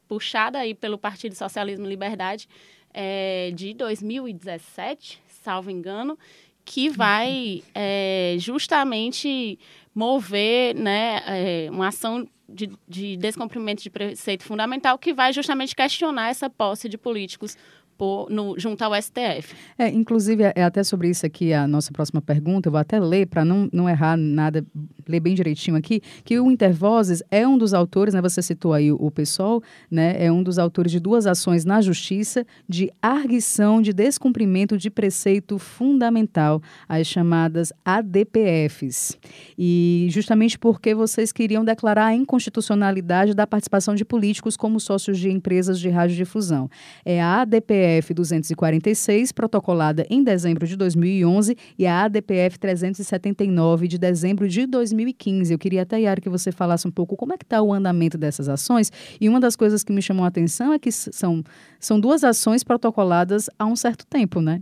Puxada 0.10 0.58
aí 0.58 0.74
pelo 0.74 0.98
Partido 0.98 1.36
Socialismo 1.36 1.86
e 1.86 1.90
Liberdade 1.90 2.50
é, 2.92 3.52
de 3.54 3.76
2017, 3.76 5.22
salvo 5.28 5.70
engano, 5.70 6.18
que 6.66 6.90
vai 6.90 7.64
é, 7.74 8.36
justamente 8.40 9.58
mover 9.94 10.76
né, 10.76 11.22
é, 11.28 11.68
uma 11.72 11.88
ação 11.88 12.28
de, 12.48 12.72
de 12.88 13.16
descumprimento 13.18 13.84
de 13.84 13.90
preceito 13.92 14.44
fundamental 14.44 14.98
que 14.98 15.14
vai 15.14 15.32
justamente 15.32 15.76
questionar 15.76 16.30
essa 16.30 16.50
posse 16.50 16.90
de 16.90 16.98
políticos 16.98 17.56
por, 18.00 18.30
no, 18.30 18.58
junto 18.58 18.82
ao 18.82 18.96
STF. 18.96 19.54
É, 19.78 19.90
inclusive, 19.90 20.44
é 20.56 20.64
até 20.64 20.82
sobre 20.86 21.10
isso 21.10 21.26
aqui 21.26 21.54
a 21.54 21.68
nossa 21.68 21.92
próxima 21.92 22.22
pergunta, 22.22 22.70
eu 22.70 22.72
vou 22.72 22.80
até 22.80 22.98
ler, 22.98 23.28
para 23.28 23.44
não, 23.44 23.68
não 23.74 23.90
errar 23.90 24.16
nada, 24.16 24.66
ler 25.06 25.20
bem 25.20 25.36
direitinho 25.36 25.76
aqui, 25.76 26.02
que 26.24 26.40
o 26.40 26.50
Intervozes 26.50 27.22
é 27.30 27.46
um 27.46 27.58
dos 27.58 27.74
autores, 27.74 28.14
né, 28.14 28.22
você 28.22 28.42
citou 28.42 28.72
aí 28.72 28.90
o, 28.90 28.96
o 28.96 29.12
PSOL, 29.12 29.62
né, 29.92 30.16
é 30.18 30.32
um 30.32 30.42
dos 30.42 30.58
autores 30.58 30.94
de 30.94 31.00
duas 31.00 31.28
ações 31.28 31.66
na 31.66 31.82
Justiça 31.82 32.46
de 32.70 32.90
arguição 33.02 33.82
de 33.82 33.92
descumprimento 33.92 34.78
de 34.78 34.90
preceito 34.90 35.60
fundamental, 35.60 36.62
as 36.88 37.06
chamadas 37.06 37.74
ADPFs. 37.84 39.18
E 39.58 40.08
justamente 40.10 40.58
porque 40.58 40.96
vocês 40.96 41.34
queriam 41.34 41.66
declarar 41.66 42.06
a 42.06 42.16
inconstitucionalidade 42.16 43.34
da 43.34 43.46
participação 43.46 43.94
de 43.94 44.06
políticos 44.06 44.56
como 44.56 44.80
sócios 44.80 45.20
de 45.20 45.30
empresas 45.30 45.78
de 45.82 45.90
radiodifusão. 45.90 46.70
É 47.04 47.22
a 47.22 47.42
ADPF 47.42 47.89
246, 48.16 49.32
protocolada 49.32 50.06
em 50.10 50.24
dezembro 50.24 50.68
de 50.68 50.76
2011, 50.76 51.56
e 51.78 51.86
a 51.86 52.04
ADPF 52.04 52.60
379, 52.60 53.88
de 53.88 53.98
dezembro 53.98 54.48
de 54.48 54.66
2015. 54.66 55.52
Eu 55.52 55.60
queria 55.60 55.82
até, 55.82 56.00
Yara, 56.00 56.22
que 56.22 56.30
você 56.30 56.52
falasse 56.52 56.88
um 56.88 56.92
pouco 56.92 57.16
como 57.16 57.34
é 57.34 57.38
que 57.38 57.44
está 57.44 57.62
o 57.62 57.74
andamento 57.74 58.18
dessas 58.18 58.48
ações. 58.48 58.92
E 59.20 59.28
uma 59.28 59.40
das 59.40 59.56
coisas 59.56 59.84
que 59.84 59.92
me 59.92 60.02
chamou 60.02 60.26
a 60.26 60.28
atenção 60.28 60.74
é 60.74 60.80
que 60.80 60.92
são, 60.92 61.44
são 61.80 62.00
duas 62.00 62.24
ações 62.24 62.64
protocoladas 62.64 63.50
há 63.58 63.66
um 63.66 63.76
certo 63.76 64.06
tempo, 64.06 64.42
né? 64.42 64.62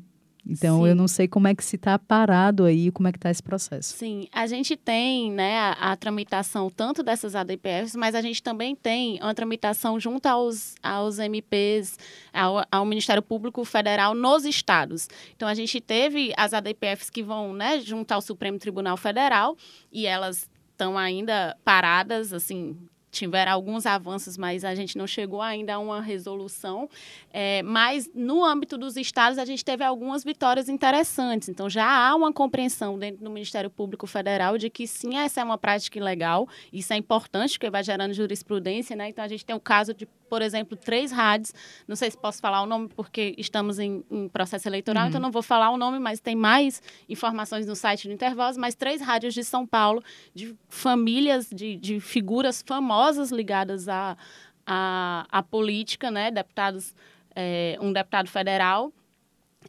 Então, 0.50 0.84
Sim. 0.84 0.88
eu 0.88 0.96
não 0.96 1.08
sei 1.08 1.28
como 1.28 1.48
é 1.48 1.54
que 1.54 1.64
se 1.64 1.76
está 1.76 2.00
parado 2.00 2.64
aí, 2.64 2.92
como 2.92 3.08
é 3.08 3.12
que 3.12 3.18
está 3.18 3.30
esse 3.30 3.44
processo. 3.44 3.98
Sim, 3.98 4.28
a 4.32 4.48
gente 4.48 4.78
tem 4.78 5.32
né, 5.32 5.58
a, 5.58 5.92
a, 5.92 5.96
tramitação 5.96 6.70
tanto 6.70 7.04
dessas 7.04 7.36
ADPFs, 7.36 7.96
mas 7.96 8.16
a 8.16 8.22
gente 8.22 8.42
também 8.42 8.76
tem 8.76 9.20
uma 9.22 9.34
tramitação 9.34 10.00
junto 10.00 10.26
aos, 10.26 10.76
aos 10.82 11.20
MPs, 11.20 11.98
ao, 12.34 12.64
ao 12.72 12.86
Ministério 12.86 13.22
Público 13.22 13.66
Federal 13.66 14.16
nos 14.16 14.46
estados. 14.46 15.10
Então, 15.36 15.48
a 15.48 15.54
gente 15.54 15.82
teve 15.82 16.34
as 16.38 16.54
ADPFs 16.54 17.10
que 17.10 17.22
vão 17.22 17.54
né, 17.54 17.80
junto 17.80 18.12
ao 18.12 18.22
Supremo 18.22 18.58
Tribunal 18.58 18.96
Federal 18.96 19.58
e 19.92 20.06
elas 20.06 20.50
estão 20.72 20.98
ainda 20.98 21.58
paradas, 21.66 22.32
assim, 22.32 22.78
tiveram 23.12 23.52
alguns 23.52 23.86
avanços, 23.86 24.38
mas 24.38 24.64
a 24.64 24.76
gente 24.76 24.98
não 24.98 25.08
chegou 25.08 25.42
ainda 25.42 25.76
a 25.76 25.80
uma 25.80 26.02
resolução. 26.02 26.90
É, 27.32 27.64
mas 27.64 28.10
no 28.14 28.44
âmbito 28.44 28.78
dos 28.78 28.98
estados, 28.98 29.38
a 29.38 29.46
gente 29.46 29.64
teve 29.64 29.84
algumas 29.84 30.24
vitórias 30.24 30.70
interessantes. 30.70 31.50
Então, 31.50 31.70
já 31.70 31.86
há 31.86 32.16
uma 32.16 32.32
compreensão 32.34 32.98
dentro 32.98 33.24
do 33.24 33.30
Ministério 33.30 33.70
Público 33.70 34.06
Federal 34.08 34.58
de 34.58 34.70
que 34.70 34.86
sim, 34.86 35.18
essa 35.18 35.42
é 35.42 35.44
uma 35.44 35.58
prática 35.58 35.98
ilegal. 35.98 36.48
Isso 36.72 36.94
é 36.94 36.98
importante, 36.98 37.54
porque 37.54 37.70
vai 37.70 37.84
gerando 37.84 38.14
jurisprudência. 38.14 38.96
Né? 38.96 39.10
Então, 39.10 39.24
a 39.24 39.28
gente 39.28 39.46
tem 39.46 39.56
o 39.56 39.60
caso 39.60 39.94
de, 39.94 40.08
por 40.30 40.42
exemplo, 40.42 40.78
três 40.78 41.12
rádios. 41.12 41.54
Não 41.88 41.96
sei 41.96 42.12
se 42.12 42.18
posso 42.18 42.40
falar 42.40 42.62
o 42.62 42.66
nome, 42.66 42.90
porque 42.90 43.36
estamos 43.38 43.80
em, 43.80 44.04
em 44.10 44.28
processo 44.28 44.68
eleitoral, 44.68 45.04
uhum. 45.04 45.10
então 45.10 45.22
não 45.22 45.32
vou 45.32 45.44
falar 45.44 45.70
o 45.72 45.78
nome, 45.78 46.00
mas 46.00 46.20
tem 46.20 46.36
mais 46.36 46.82
informações 47.10 47.66
no 47.66 47.76
site 47.76 48.08
do 48.08 48.14
Intervoz. 48.14 48.58
Mas 48.58 48.76
três 48.76 49.02
rádios 49.02 49.34
de 49.34 49.44
São 49.44 49.66
Paulo, 49.66 50.04
de 50.34 50.56
famílias, 50.70 51.50
de, 51.50 51.76
de 51.76 52.00
figuras 52.00 52.64
famosas 52.66 52.98
famosas 52.98 53.32
ligadas 53.32 53.88
à, 53.88 54.18
à, 54.66 55.26
à 55.30 55.44
política, 55.44 56.10
né? 56.10 56.32
Deputados, 56.32 56.96
é, 57.36 57.78
um 57.82 57.92
deputado 57.92 58.30
federal 58.30 58.92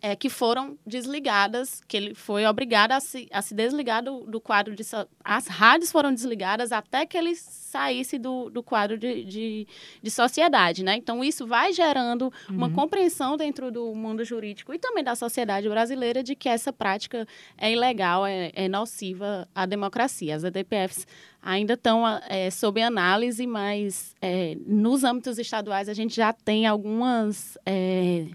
é, 0.03 0.15
que 0.17 0.29
foram 0.29 0.79
desligadas, 0.87 1.81
que 1.87 1.97
ele 1.97 2.15
foi 2.15 2.47
obrigado 2.47 2.93
a 2.93 3.01
se, 3.01 3.29
a 3.33 3.43
se 3.43 3.55
desligar 3.55 4.03
do, 4.03 4.21
do 4.25 4.41
quadro 4.41 4.75
de. 4.75 4.83
As 5.25 5.47
rádios 5.47 5.91
foram 5.91 6.13
desligadas 6.13 6.73
até 6.73 7.07
que 7.07 7.17
ele 7.17 7.35
saísse 7.35 8.19
do, 8.19 8.49
do 8.51 8.63
quadro 8.63 8.97
de, 8.97 9.25
de, 9.25 9.67
de 10.03 10.11
sociedade, 10.11 10.83
né? 10.83 10.97
Então, 10.97 11.23
isso 11.23 11.47
vai 11.47 11.73
gerando 11.73 12.33
uhum. 12.49 12.57
uma 12.57 12.71
compreensão 12.71 13.37
dentro 13.37 13.71
do 13.71 13.95
mundo 13.95 14.25
jurídico 14.25 14.73
e 14.73 14.79
também 14.79 15.05
da 15.05 15.15
sociedade 15.15 15.69
brasileira 15.69 16.23
de 16.23 16.35
que 16.35 16.49
essa 16.49 16.73
prática 16.73 17.27
é 17.57 17.73
ilegal, 17.73 18.27
é, 18.27 18.51
é 18.55 18.69
nociva 18.69 19.49
à 19.55 19.67
democracia. 19.67 20.35
As 20.35 20.45
EDPFs 20.45 21.07
ainda 21.43 21.75
estão 21.75 22.05
é, 22.29 22.51
sob 22.51 22.81
análise, 22.83 23.47
mas 23.47 24.15
é, 24.21 24.57
nos 24.67 25.05
âmbitos 25.05 25.39
estaduais 25.39 25.89
a 25.89 25.95
gente 25.95 26.15
já 26.15 26.33
tem 26.33 26.67
algumas 26.67 27.57
é, 27.65 28.27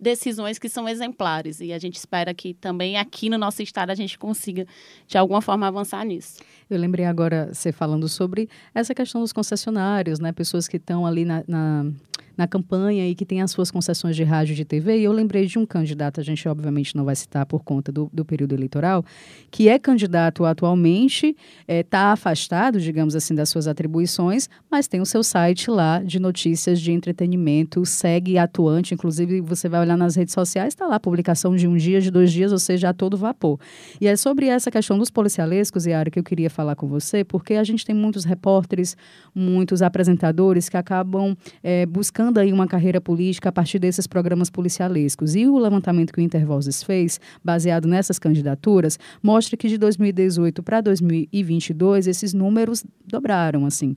decisões 0.00 0.58
que 0.58 0.68
são 0.68 0.88
exemplares 0.88 1.60
e 1.60 1.72
a 1.72 1.78
gente 1.78 1.96
espera 1.96 2.32
que 2.32 2.54
também 2.54 2.96
aqui 2.96 3.28
no 3.28 3.36
nosso 3.36 3.62
estado 3.62 3.90
a 3.90 3.94
gente 3.94 4.18
consiga 4.18 4.66
de 5.06 5.18
alguma 5.18 5.42
forma 5.42 5.66
avançar 5.66 6.04
nisso. 6.04 6.38
Eu 6.68 6.78
lembrei 6.78 7.04
agora 7.04 7.50
você 7.52 7.70
falando 7.72 8.08
sobre 8.08 8.48
essa 8.74 8.94
questão 8.94 9.20
dos 9.20 9.32
concessionários, 9.32 10.18
né? 10.18 10.32
Pessoas 10.32 10.66
que 10.66 10.76
estão 10.76 11.04
ali 11.04 11.24
na, 11.24 11.44
na 11.46 11.92
na 12.40 12.48
campanha 12.48 13.06
e 13.06 13.14
que 13.14 13.26
tem 13.26 13.42
as 13.42 13.50
suas 13.50 13.70
concessões 13.70 14.16
de 14.16 14.24
rádio 14.24 14.52
e 14.52 14.56
de 14.56 14.64
TV. 14.64 14.98
E 14.98 15.04
eu 15.04 15.12
lembrei 15.12 15.44
de 15.44 15.58
um 15.58 15.66
candidato, 15.66 16.20
a 16.20 16.24
gente 16.24 16.48
obviamente 16.48 16.96
não 16.96 17.04
vai 17.04 17.14
citar 17.14 17.44
por 17.44 17.62
conta 17.62 17.92
do, 17.92 18.08
do 18.10 18.24
período 18.24 18.54
eleitoral, 18.54 19.04
que 19.50 19.68
é 19.68 19.78
candidato 19.78 20.46
atualmente, 20.46 21.36
está 21.68 21.68
é, 21.68 21.82
tá 21.82 22.12
afastado, 22.12 22.80
digamos 22.80 23.14
assim, 23.14 23.34
das 23.34 23.50
suas 23.50 23.68
atribuições, 23.68 24.48
mas 24.70 24.88
tem 24.88 25.02
o 25.02 25.06
seu 25.06 25.22
site 25.22 25.70
lá 25.70 26.02
de 26.02 26.18
notícias 26.18 26.80
de 26.80 26.92
entretenimento, 26.92 27.84
segue 27.84 28.38
atuante, 28.38 28.94
inclusive 28.94 29.42
você 29.42 29.68
vai 29.68 29.80
olhar 29.80 29.98
nas 29.98 30.16
redes 30.16 30.32
sociais, 30.32 30.72
está 30.72 30.86
lá 30.86 30.98
publicação 30.98 31.54
de 31.54 31.68
um 31.68 31.76
dia, 31.76 32.00
de 32.00 32.10
dois 32.10 32.32
dias, 32.32 32.52
ou 32.52 32.58
seja, 32.58 32.88
a 32.88 32.94
todo 32.94 33.18
vapor. 33.18 33.60
E 34.00 34.06
é 34.06 34.16
sobre 34.16 34.46
essa 34.46 34.70
questão 34.70 34.98
dos 34.98 35.10
policialescos, 35.10 35.84
Yara, 35.84 36.10
que 36.10 36.18
eu 36.18 36.24
queria 36.24 36.48
falar 36.48 36.74
com 36.74 36.88
você, 36.88 37.22
porque 37.22 37.54
a 37.54 37.64
gente 37.64 37.84
tem 37.84 37.94
muitos 37.94 38.24
repórteres, 38.24 38.96
muitos 39.34 39.82
apresentadores 39.82 40.70
que 40.70 40.78
acabam 40.78 41.36
é, 41.62 41.84
buscando 41.84 42.29
aí 42.38 42.52
uma 42.52 42.66
carreira 42.66 43.00
política 43.00 43.48
a 43.48 43.52
partir 43.52 43.78
desses 43.78 44.06
programas 44.06 44.50
policialescos. 44.50 45.34
E 45.34 45.46
o 45.46 45.58
levantamento 45.58 46.12
que 46.12 46.20
o 46.20 46.22
Intervozes 46.22 46.82
fez, 46.82 47.20
baseado 47.42 47.88
nessas 47.88 48.18
candidaturas, 48.18 48.98
mostra 49.22 49.56
que 49.56 49.68
de 49.68 49.78
2018 49.78 50.62
para 50.62 50.80
2022 50.80 52.06
esses 52.06 52.32
números 52.32 52.84
dobraram, 53.06 53.66
assim. 53.66 53.96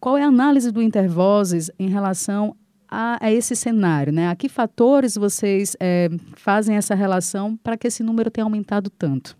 Qual 0.00 0.16
é 0.16 0.22
a 0.22 0.28
análise 0.28 0.70
do 0.70 0.82
Intervozes 0.82 1.70
em 1.78 1.88
relação 1.88 2.54
a, 2.88 3.18
a, 3.24 3.32
esse 3.32 3.56
cenário, 3.56 4.12
né? 4.12 4.28
A 4.28 4.36
que 4.36 4.48
fatores 4.48 5.16
vocês 5.16 5.76
é, 5.80 6.08
fazem 6.36 6.76
essa 6.76 6.94
relação 6.94 7.56
para 7.56 7.76
que 7.76 7.86
esse 7.88 8.02
número 8.02 8.30
tenha 8.30 8.44
aumentado 8.44 8.90
tanto? 8.90 9.36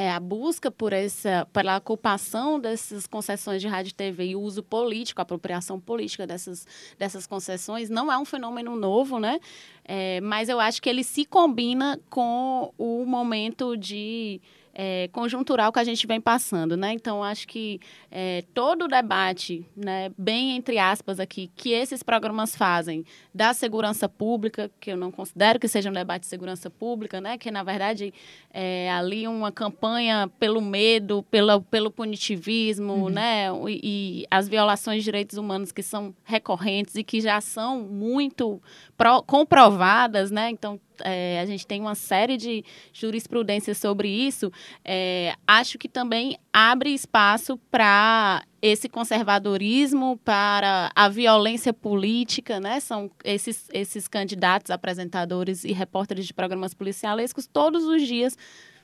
É, 0.00 0.10
a 0.10 0.18
busca 0.18 0.70
por 0.70 0.94
essa, 0.94 1.46
pela 1.52 1.76
ocupação 1.76 2.58
dessas 2.58 3.06
concessões 3.06 3.60
de 3.60 3.68
rádio 3.68 3.90
e 3.90 3.92
TV 3.92 4.28
e 4.28 4.34
o 4.34 4.40
uso 4.40 4.62
político, 4.62 5.20
a 5.20 5.24
apropriação 5.24 5.78
política 5.78 6.26
dessas, 6.26 6.66
dessas 6.98 7.26
concessões, 7.26 7.90
não 7.90 8.10
é 8.10 8.16
um 8.16 8.24
fenômeno 8.24 8.74
novo, 8.76 9.18
né? 9.18 9.38
É, 9.84 10.18
mas 10.22 10.48
eu 10.48 10.58
acho 10.58 10.80
que 10.80 10.88
ele 10.88 11.04
se 11.04 11.26
combina 11.26 12.00
com 12.08 12.72
o 12.78 13.04
momento 13.04 13.76
de 13.76 14.40
é, 14.74 15.08
conjuntural 15.12 15.72
que 15.72 15.78
a 15.78 15.84
gente 15.84 16.06
vem 16.06 16.20
passando, 16.20 16.76
né? 16.76 16.92
Então, 16.92 17.22
acho 17.22 17.46
que 17.46 17.80
é, 18.10 18.44
todo 18.54 18.84
o 18.84 18.88
debate, 18.88 19.66
né, 19.76 20.10
bem 20.16 20.56
entre 20.56 20.78
aspas 20.78 21.18
aqui, 21.18 21.50
que 21.56 21.70
esses 21.72 22.02
programas 22.02 22.54
fazem 22.54 23.04
da 23.34 23.52
segurança 23.52 24.08
pública, 24.08 24.70
que 24.80 24.92
eu 24.92 24.96
não 24.96 25.10
considero 25.10 25.58
que 25.58 25.68
seja 25.68 25.90
um 25.90 25.92
debate 25.92 26.22
de 26.22 26.28
segurança 26.28 26.70
pública, 26.70 27.20
né? 27.20 27.36
Que, 27.36 27.50
na 27.50 27.62
verdade, 27.62 28.12
é 28.52 28.90
ali 28.90 29.26
uma 29.26 29.50
campanha 29.50 30.30
pelo 30.38 30.60
medo, 30.60 31.22
pelo, 31.24 31.62
pelo 31.62 31.90
punitivismo, 31.90 32.92
uhum. 32.94 33.08
né? 33.08 33.46
E, 33.68 33.80
e, 33.82 34.26
as 34.30 34.48
violações 34.48 34.98
de 34.98 35.04
direitos 35.04 35.36
humanos 35.36 35.72
que 35.72 35.82
são 35.82 36.14
recorrentes 36.24 36.94
e 36.94 37.04
que 37.04 37.20
já 37.20 37.40
são 37.40 37.80
muito 37.80 38.62
pro, 38.96 39.22
comprovadas, 39.22 40.30
né? 40.30 40.50
Então, 40.50 40.80
é, 41.04 41.40
a 41.40 41.46
gente 41.46 41.66
tem 41.66 41.80
uma 41.80 41.94
série 41.94 42.36
de 42.36 42.64
jurisprudências 42.92 43.78
sobre 43.78 44.08
isso. 44.08 44.52
É, 44.84 45.34
acho 45.46 45.78
que 45.78 45.88
também 45.88 46.38
abre 46.52 46.90
espaço 46.90 47.56
para 47.70 48.42
esse 48.62 48.88
conservadorismo, 48.88 50.18
para 50.18 50.90
a 50.94 51.08
violência 51.08 51.72
política, 51.72 52.60
né? 52.60 52.78
São 52.80 53.10
esses, 53.24 53.68
esses 53.72 54.06
candidatos, 54.06 54.70
apresentadores 54.70 55.64
e 55.64 55.72
repórteres 55.72 56.26
de 56.26 56.34
programas 56.34 56.74
policialescos 56.74 57.46
todos 57.46 57.84
os 57.84 58.06
dias 58.06 58.36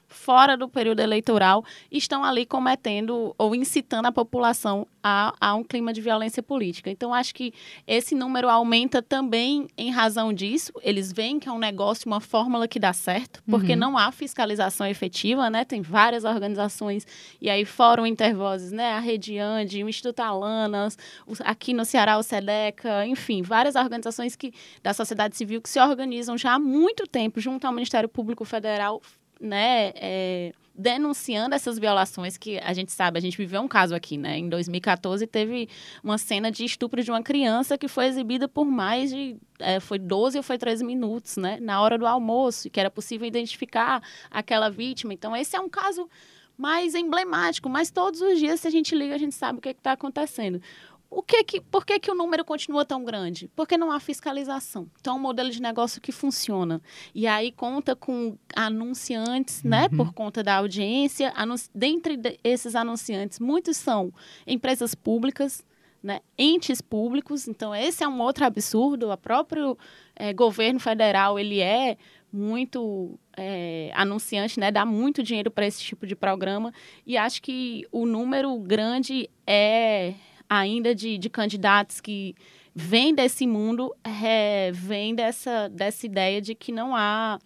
fora 0.09 0.57
do 0.57 0.69
período 0.69 1.01
eleitoral 1.01 1.65
estão 1.91 2.25
ali 2.25 2.47
cometendo 2.47 3.35
ou 3.39 3.55
incitando 3.55 4.07
a 4.07 4.13
população 4.13 4.87
a, 5.03 5.33
a, 5.41 5.55
um 5.55 5.63
clima 5.63 5.93
de 5.93 6.01
violência 6.01 6.43
política. 6.43 6.91
Então, 6.91 7.15
acho 7.15 7.33
que 7.33 7.53
esse 7.87 8.15
número 8.15 8.49
aumenta 8.49 9.01
também 9.01 9.69
em 9.79 9.91
razão 9.91 10.33
disso. 10.33 10.73
Eles 10.83 11.13
veem 11.13 11.39
que 11.39 11.49
é 11.49 11.53
um 11.53 11.59
negócio, 11.59 12.09
uma 12.09 12.21
fórmula 12.21 12.67
que 12.67 12.81
dá 12.81 12.93
certo, 12.93 13.41
porque 13.49 13.73
uhum. 13.73 13.79
não 13.79 13.99
há 13.99 14.11
fiscalização 14.11 14.87
efetiva, 14.87 15.49
né? 15.49 15.65
Tem 15.65 15.81
várias 15.81 16.25
organizações, 16.25 17.07
e 17.41 17.49
aí 17.49 17.65
Fórum 17.65 18.05
Intervozes, 18.05 18.73
né? 18.73 18.95
A 18.95 18.99
Rede 18.99 19.39
Ande, 19.39 19.85
o 19.85 19.89
Instituto 19.89 20.21
Alanas, 20.21 20.99
aqui 21.45 21.73
no 21.73 21.85
Ceará 21.85 22.19
o 22.19 22.23
SEDECA, 22.23 23.07
enfim, 23.07 23.43
várias 23.43 23.77
organizações 23.77 24.35
que, 24.35 24.53
da 24.83 24.93
sociedade 24.93 25.37
civil 25.37 25.63
que 25.63 25.69
se 25.69 25.81
organizam 25.81 26.37
já 26.37 26.55
há 26.55 26.59
muito 26.59 27.07
tempo 27.07 27.41
junto 27.41 27.65
ao 27.65 27.73
Ministério 27.73 28.09
Público 28.09 28.45
Federal 28.45 29.01
né, 29.41 29.93
é, 29.97 30.53
denunciando 30.75 31.55
essas 31.55 31.79
violações 31.79 32.37
que 32.37 32.59
a 32.59 32.73
gente 32.73 32.93
sabe, 32.93 33.19
a 33.19 33.21
gente 33.21 33.37
viveu 33.37 33.63
um 33.63 33.69
caso 33.69 33.95
aqui, 33.95 34.19
né? 34.19 34.39
Em 34.39 34.49
2014 34.49 35.27
teve 35.27 35.69
uma 36.05 36.19
cena 36.19 36.51
de 36.51 36.65
estupro 36.65 37.03
de 37.03 37.11
uma 37.11 37.23
criança 37.23 37.79
que 37.79 37.89
foi 37.89 38.07
exibida 38.07 38.47
por 38.47 38.67
mais 38.67 39.11
de 39.11 39.37
é, 39.59 39.81
foi 39.81 39.99
12 39.99 40.37
ou 40.37 40.43
foi 40.43 40.59
13 40.59 40.85
minutos, 40.85 41.37
né? 41.39 41.59
Na 41.61 41.81
hora 41.81 41.97
do 41.97 42.07
almoço, 42.07 42.69
que 42.69 42.79
era 42.79 42.91
possível 42.91 43.27
identificar 43.27 44.03
aquela 44.31 44.69
vítima. 44.69 45.15
Então, 45.15 45.35
esse 45.35 45.57
é 45.57 45.61
um 45.61 45.69
caso 45.69 46.09
mais 46.57 46.95
emblemático, 46.95 47.69
mas 47.69 47.91
todos 47.91 48.21
os 48.21 48.39
dias, 48.39 48.61
se 48.61 48.67
a 48.67 48.71
gente 48.71 48.95
liga, 48.95 49.15
a 49.15 49.19
gente 49.19 49.35
sabe 49.35 49.59
o 49.59 49.63
que 49.63 49.69
é 49.69 49.73
está 49.73 49.93
acontecendo. 49.93 50.61
O 51.09 51.23
que 51.23 51.45
que, 51.45 51.61
por 51.61 51.87
que, 51.87 51.99
que 52.01 52.11
o 52.11 52.15
número 52.15 52.45
continua 52.45 52.85
tão 52.85 53.05
grande? 53.05 53.49
Porque 53.55 53.79
não 53.79 53.93
há 53.93 54.01
fiscalização. 54.01 54.89
Então, 55.01 55.15
é 55.15 55.17
um 55.17 55.21
modelo 55.21 55.51
de 55.51 55.63
negócio 55.63 56.01
que 56.01 56.11
funciona. 56.13 56.81
E 57.15 57.27
aí 57.27 57.53
conta 57.53 57.95
com 57.95 58.37
anunciantes, 58.55 59.63
né, 59.63 59.85
uhum. 59.85 59.91
né? 59.91 59.97
Por 59.97 60.13
conta 60.13 60.43
da 60.43 60.57
audiência. 60.57 61.33
Anunci... 61.37 61.71
Dentre 61.75 62.19
esses 62.43 62.75
anunciantes, 62.75 63.39
muitos 63.39 63.77
são 63.77 64.13
empresas 64.47 64.95
públicas, 64.95 65.65
né, 66.03 66.21
entes 66.37 66.81
públicos. 66.81 67.47
Então, 67.47 67.75
esse 67.75 68.03
é 68.03 68.09
um 68.09 68.21
outro 68.21 68.45
absurdo. 68.45 69.11
O 69.11 69.17
próprio 69.17 69.79
é, 70.15 70.33
governo 70.33 70.81
federal, 70.81 71.39
ele 71.39 71.61
é 71.61 71.97
muito 72.33 73.19
é, 73.37 73.91
anunciante, 73.95 74.59
né? 74.59 74.71
Dá 74.71 74.85
muito 74.85 75.23
dinheiro 75.23 75.51
para 75.51 75.67
esse 75.67 75.81
tipo 75.81 76.07
de 76.07 76.17
programa. 76.17 76.73
E 77.07 77.17
acho 77.17 77.41
que 77.41 77.87
o 77.91 78.05
número 78.05 78.59
grande 78.59 79.31
é 79.47 80.15
ainda 80.49 80.95
de, 80.95 81.19
de 81.19 81.29
candidatos 81.29 82.01
que 82.01 82.35
vêm 82.75 83.15
desse 83.15 83.47
mundo, 83.47 83.95
é, 84.05 84.71
vem 84.73 85.15
dessa, 85.15 85.69
dessa 85.69 86.05
ideia 86.05 86.43
de 86.43 86.55
que 86.55 86.71
não 86.71 86.95
há, 86.95 87.39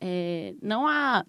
é, 0.00 0.54
não 0.60 0.88
há, 0.88 1.24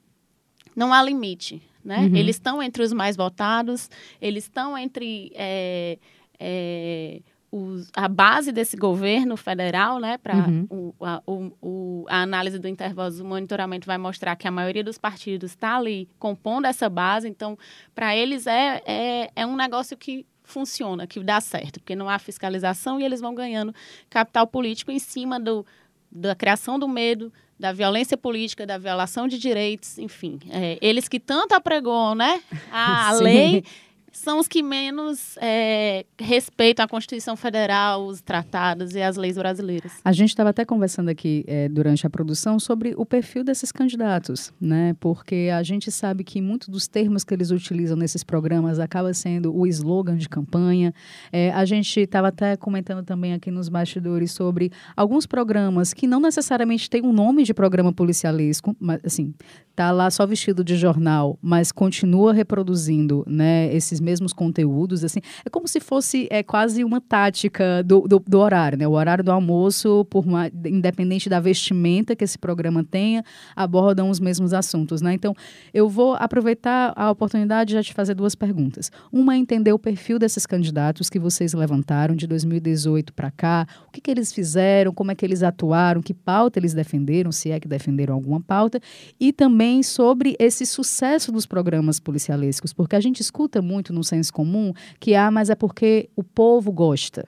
não 0.76 0.94
há 0.94 1.04
limite. 1.04 1.62
Né? 1.84 2.00
Uhum. 2.00 2.16
Eles 2.16 2.36
estão 2.36 2.62
entre 2.62 2.84
os 2.84 2.92
mais 2.92 3.16
votados, 3.16 3.90
eles 4.20 4.46
estão 4.46 4.78
entre 4.78 5.32
é, 5.36 5.98
é, 6.40 7.22
os, 7.52 7.92
a 7.94 8.08
base 8.08 8.52
desse 8.52 8.78
governo 8.78 9.36
federal, 9.36 10.00
né, 10.00 10.18
para 10.18 10.36
uhum. 10.36 10.68
o, 10.70 11.06
a, 11.06 11.22
o, 11.28 12.06
a 12.08 12.22
análise 12.22 12.58
do 12.58 12.68
intervalo 12.68 13.14
do 13.14 13.26
monitoramento 13.26 13.86
vai 13.86 13.98
mostrar 13.98 14.36
que 14.36 14.48
a 14.48 14.52
maioria 14.52 14.84
dos 14.84 14.98
partidos 14.98 15.52
está 15.52 15.76
ali 15.76 16.08
compondo 16.18 16.66
essa 16.66 16.90
base, 16.90 17.28
então, 17.28 17.58
para 17.94 18.16
eles 18.16 18.48
é, 18.48 18.82
é, 18.86 19.32
é 19.36 19.46
um 19.46 19.56
negócio 19.56 19.98
que 19.98 20.26
funciona, 20.52 21.08
que 21.08 21.20
dá 21.22 21.40
certo, 21.42 21.80
porque 21.80 21.96
não 21.96 22.10
há 22.10 22.20
fiscalização 22.20 23.00
e 23.00 23.04
eles 23.04 23.22
vão 23.22 23.34
ganhando 23.34 23.74
capital 24.10 24.46
político 24.46 24.92
em 24.92 25.00
cima 25.00 25.40
do, 25.40 25.66
da 26.12 26.36
criação 26.36 26.78
do 26.78 26.88
medo, 26.88 27.32
da 27.60 27.72
violência 27.72 28.18
política, 28.18 28.66
da 28.66 28.78
violação 28.78 29.28
de 29.28 29.38
direitos, 29.38 29.98
enfim. 29.98 30.40
É, 30.50 30.78
eles 30.82 31.08
que 31.08 31.20
tanto 31.20 31.54
apregoam 31.54 32.16
né, 32.16 32.42
a 32.72 33.12
lei 33.22 33.64
são 34.12 34.40
os 34.40 34.48
que 34.48 34.62
menos 34.62 35.38
é, 35.42 36.06
respeitam 36.20 36.84
a 36.84 36.88
Constituição 36.88 37.36
Federal, 37.36 38.06
os 38.06 38.22
tratados 38.22 38.94
e 38.94 39.02
as 39.02 39.16
leis 39.16 39.38
brasileiras. 39.38 39.94
A 40.04 40.12
gente 40.12 40.30
estava 40.30 40.50
até 40.50 40.66
conversando 40.66 41.10
aqui 41.10 41.46
é, 41.48 41.70
durante 41.70 42.06
a 42.06 42.10
produção 42.10 42.60
sobre 42.60 42.94
o 42.98 43.06
perfil 43.06 43.44
desses 43.44 43.72
candidatos, 43.72 44.52
né? 44.60 44.96
Porque 45.00 45.50
a 45.54 45.64
gente 45.64 45.92
sabe 45.92 46.24
que 46.24 46.42
muitos 46.42 46.68
dos 46.68 46.88
termos 46.88 47.24
que 47.24 47.34
eles 47.34 47.52
utilizam 47.52 47.96
nesses 47.96 48.24
programas 48.24 48.80
acaba 48.80 49.14
sendo 49.14 49.56
o 49.56 49.66
slogan 49.66 50.18
de 50.18 50.28
campanha. 50.28 50.94
É, 51.32 51.52
a 51.52 51.64
gente 51.64 52.02
estava 52.02 52.28
até 52.28 52.58
comentando 52.58 53.04
também 53.04 53.34
aqui 53.34 53.50
nos 53.50 53.70
bastidores 53.70 54.32
sobre 54.32 54.72
alguns 54.96 55.26
programas 55.26 55.94
que 55.94 56.06
não 56.06 56.20
necessariamente 56.20 56.90
têm 56.90 57.02
um 57.02 57.14
nome 57.14 57.44
de 57.44 57.54
programa 57.54 57.94
policialesco, 57.94 58.76
mas 58.80 59.00
assim, 59.06 59.34
tá 59.76 59.92
lá 59.92 60.12
só 60.12 60.26
vestido 60.26 60.64
de 60.64 60.76
jornal, 60.76 61.40
mas 61.42 61.72
continua 61.72 62.34
reproduzindo, 62.34 63.24
né, 63.28 63.74
esses 63.74 64.01
mesmos 64.02 64.34
conteúdos, 64.34 65.04
assim, 65.04 65.20
é 65.46 65.50
como 65.50 65.68
se 65.68 65.80
fosse 65.80 66.28
é 66.30 66.44
quase 66.44 66.84
uma 66.84 67.00
tática 67.00 67.84
do, 67.84 68.02
do, 68.02 68.20
do 68.20 68.40
horário, 68.40 68.78
né, 68.78 68.88
o 68.88 68.92
horário 68.92 69.24
do 69.24 69.32
almoço, 69.32 70.06
por 70.10 70.26
uma, 70.26 70.48
independente 70.66 71.30
da 71.30 71.40
vestimenta 71.40 72.16
que 72.16 72.24
esse 72.24 72.38
programa 72.38 72.84
tenha, 72.84 73.24
abordam 73.56 74.10
os 74.10 74.20
mesmos 74.20 74.54
assuntos, 74.54 75.02
né, 75.02 75.14
então 75.14 75.34
eu 75.74 75.88
vou 75.88 76.16
aproveitar 76.16 76.94
a 76.96 77.10
oportunidade 77.12 77.70
de 77.70 77.74
já 77.76 77.84
te 77.84 77.94
fazer 77.94 78.16
duas 78.16 78.36
perguntas, 78.36 78.92
uma 79.12 79.36
é 79.36 79.38
entender 79.38 79.72
o 79.72 79.80
perfil 79.80 80.18
desses 80.18 80.46
candidatos 80.46 81.10
que 81.10 81.20
vocês 81.20 81.54
levantaram 81.54 82.16
de 82.16 82.26
2018 82.28 83.14
para 83.14 83.32
cá, 83.32 83.68
o 83.88 83.92
que, 83.92 84.02
que 84.02 84.12
eles 84.12 84.34
fizeram, 84.34 84.94
como 84.94 85.12
é 85.12 85.16
que 85.16 85.26
eles 85.26 85.44
atuaram, 85.44 86.02
que 86.02 86.14
pauta 86.14 86.60
eles 86.60 86.74
defenderam, 86.74 87.32
se 87.32 87.52
é 87.52 87.60
que 87.60 87.68
defenderam 87.68 88.14
alguma 88.14 88.42
pauta, 88.42 88.80
e 89.20 89.32
também 89.32 89.84
sobre 89.84 90.36
esse 90.40 90.66
sucesso 90.66 91.32
dos 91.32 91.46
programas 91.46 92.00
policialescos, 92.00 92.74
porque 92.74 92.96
a 92.96 93.00
gente 93.00 93.22
escuta 93.22 93.62
muito 93.62 93.91
no 93.92 94.04
senso 94.04 94.34
comum 94.34 94.74
que, 95.00 95.16
ah, 95.16 95.32
mas 95.32 95.50
é 95.50 95.56
porque 95.56 96.10
o 96.16 96.24
povo 96.24 96.72
gosta. 96.72 97.28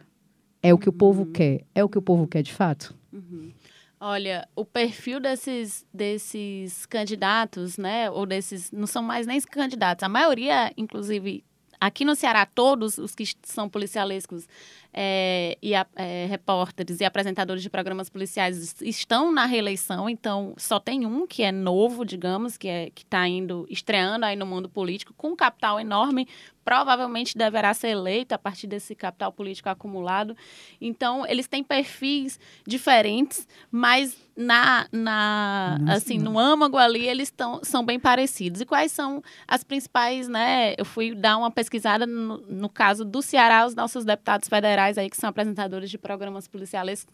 É 0.62 0.74
o 0.74 0.78
que 0.78 0.88
uhum. 0.88 0.96
o 0.96 0.98
povo 0.98 1.26
quer. 1.26 1.66
É 1.76 1.84
o 1.84 1.90
que 1.90 1.98
o 1.98 2.02
povo 2.02 2.28
quer 2.28 2.42
de 2.42 2.54
fato? 2.54 2.96
Uhum. 3.12 3.52
Olha, 4.00 4.48
o 4.54 4.66
perfil 4.66 5.20
desses, 5.20 5.86
desses 5.94 6.86
candidatos, 6.86 7.78
né, 7.78 8.12
ou 8.12 8.26
desses, 8.26 8.70
não 8.70 8.86
são 8.86 9.02
mais 9.02 9.26
nem 9.26 9.40
candidatos, 9.40 10.04
a 10.04 10.10
maioria, 10.10 10.74
inclusive, 10.76 11.42
aqui 11.80 12.04
no 12.04 12.14
Ceará, 12.14 12.46
todos 12.46 12.98
os 12.98 13.16
que 13.16 13.24
são 13.44 13.70
policialescos 13.70 14.46
é, 14.94 15.58
e 15.62 15.74
a, 15.74 15.86
é, 15.96 16.28
repórteres 16.28 17.00
e 17.00 17.06
apresentadores 17.06 17.64
de 17.64 17.70
programas 17.70 18.10
policiais 18.10 18.80
estão 18.82 19.32
na 19.32 19.46
reeleição, 19.46 20.08
então 20.08 20.54
só 20.58 20.80
tem 20.80 21.06
um 21.06 21.26
que 21.26 21.42
é 21.42 21.52
novo, 21.52 22.06
digamos, 22.06 22.58
que 22.58 22.68
é 22.68 22.90
que 22.94 23.04
está 23.04 23.28
indo 23.28 23.66
estreando 23.70 24.26
aí 24.26 24.36
no 24.36 24.46
mundo 24.46 24.70
político 24.70 25.14
com 25.18 25.30
um 25.30 25.36
capital 25.36 25.80
enorme, 25.80 26.28
provavelmente 26.64 27.38
deverá 27.38 27.74
ser 27.74 27.90
eleito 27.90 28.34
a 28.34 28.38
partir 28.38 28.68
desse 28.68 28.96
capital 28.96 29.32
político 29.32 29.70
acumulado. 29.70 30.36
Então 30.80 31.26
eles 31.28 31.48
têm 31.48 31.64
perfis 31.64 32.40
diferentes, 32.66 33.48
mas 33.72 34.18
na, 34.36 34.88
na 34.92 35.78
assim 35.90 36.18
no 36.18 36.40
âmago 36.40 36.78
ali 36.78 37.08
eles 37.08 37.30
tão, 37.30 37.62
são 37.64 37.86
bem 37.86 38.00
parecidos. 38.00 38.62
E 38.62 38.66
quais 38.66 38.92
são 38.92 39.22
as 39.48 39.64
principais, 39.64 40.28
né? 40.28 40.74
Eu 40.78 40.86
fui 40.86 41.14
dar 41.14 41.38
uma 41.38 41.52
pesquisada 41.52 42.06
no, 42.06 42.38
no 42.38 42.70
caso 42.70 43.04
do 43.04 43.22
Ceará, 43.22 43.66
os 43.66 43.76
nossos 43.76 44.06
deputados 44.06 44.48
federais 44.48 44.83
federais 44.84 44.98
aí 44.98 45.10
que 45.10 45.18
são 45.18 45.30
apresentadores 45.30 45.90
de 45.90 45.98
programas 45.98 46.48
policiais 46.48 47.06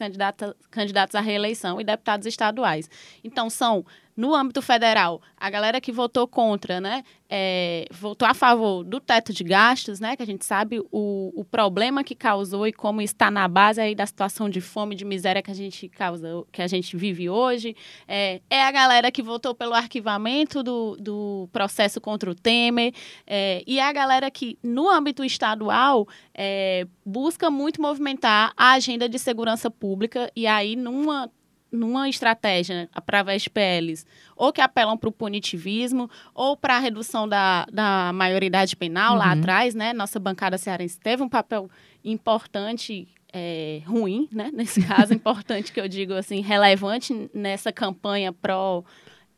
candidatos 0.71 1.15
à 1.15 1.21
reeleição 1.21 1.79
e 1.79 1.83
deputados 1.83 2.25
estaduais. 2.25 2.89
Então, 3.23 3.49
são 3.49 3.85
no 4.15 4.35
âmbito 4.35 4.61
federal, 4.61 5.21
a 5.37 5.49
galera 5.49 5.79
que 5.79 5.91
votou 5.91 6.27
contra, 6.27 6.81
né, 6.81 7.03
é, 7.29 7.85
votou 7.91 8.27
a 8.27 8.33
favor 8.33 8.83
do 8.83 8.99
teto 8.99 9.31
de 9.31 9.43
gastos, 9.43 9.99
né, 9.99 10.15
que 10.15 10.23
a 10.23 10.25
gente 10.25 10.43
sabe 10.43 10.79
o, 10.91 11.31
o 11.35 11.45
problema 11.45 12.03
que 12.03 12.15
causou 12.15 12.67
e 12.67 12.73
como 12.73 13.01
está 13.01 13.29
na 13.29 13.47
base 13.47 13.79
aí 13.79 13.93
da 13.93 14.05
situação 14.05 14.49
de 14.49 14.59
fome, 14.59 14.95
de 14.95 15.05
miséria 15.05 15.41
que 15.41 15.51
a 15.51 15.55
gente 15.55 15.87
causa, 15.87 16.43
que 16.51 16.61
a 16.61 16.67
gente 16.67 16.97
vive 16.97 17.29
hoje. 17.29 17.75
É, 18.07 18.41
é 18.49 18.63
a 18.63 18.71
galera 18.71 19.11
que 19.11 19.21
votou 19.21 19.53
pelo 19.53 19.73
arquivamento 19.73 20.63
do, 20.63 20.97
do 20.99 21.49
processo 21.51 22.01
contra 22.01 22.29
o 22.29 22.35
Temer 22.35 22.93
é, 23.27 23.63
e 23.65 23.79
é 23.79 23.83
a 23.83 23.93
galera 23.93 24.29
que, 24.31 24.57
no 24.63 24.89
âmbito 24.89 25.23
estadual, 25.23 26.07
é, 26.33 26.87
busca 27.05 27.49
muito 27.49 27.81
movimentar 27.81 28.51
a 28.57 28.71
agenda 28.71 29.07
de 29.07 29.19
segurança 29.19 29.69
pública 29.69 30.31
e 30.35 30.47
aí 30.47 30.75
numa 30.75 31.29
numa 31.71 32.09
estratégia 32.09 32.89
através 32.93 33.43
de 33.43 33.49
PLs, 33.49 34.05
ou 34.35 34.51
que 34.51 34.61
apelam 34.61 34.97
para 34.97 35.09
o 35.09 35.11
punitivismo, 35.11 36.09
ou 36.33 36.57
para 36.57 36.77
a 36.77 36.79
redução 36.79 37.27
da, 37.27 37.65
da 37.71 38.11
maioridade 38.13 38.75
penal 38.75 39.13
uhum. 39.13 39.19
lá 39.19 39.31
atrás, 39.31 39.75
né? 39.75 39.93
Nossa 39.93 40.19
bancada 40.19 40.57
cearense 40.57 40.99
teve 40.99 41.21
um 41.21 41.29
papel 41.29 41.69
importante, 42.03 43.07
é, 43.31 43.81
ruim, 43.85 44.27
né? 44.31 44.49
Nesse 44.53 44.81
caso, 44.85 45.13
importante 45.13 45.71
que 45.71 45.79
eu 45.79 45.87
digo 45.87 46.13
assim, 46.13 46.41
relevante 46.41 47.29
nessa 47.33 47.71
campanha 47.71 48.33
pró 48.33 48.83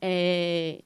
é, 0.00 0.82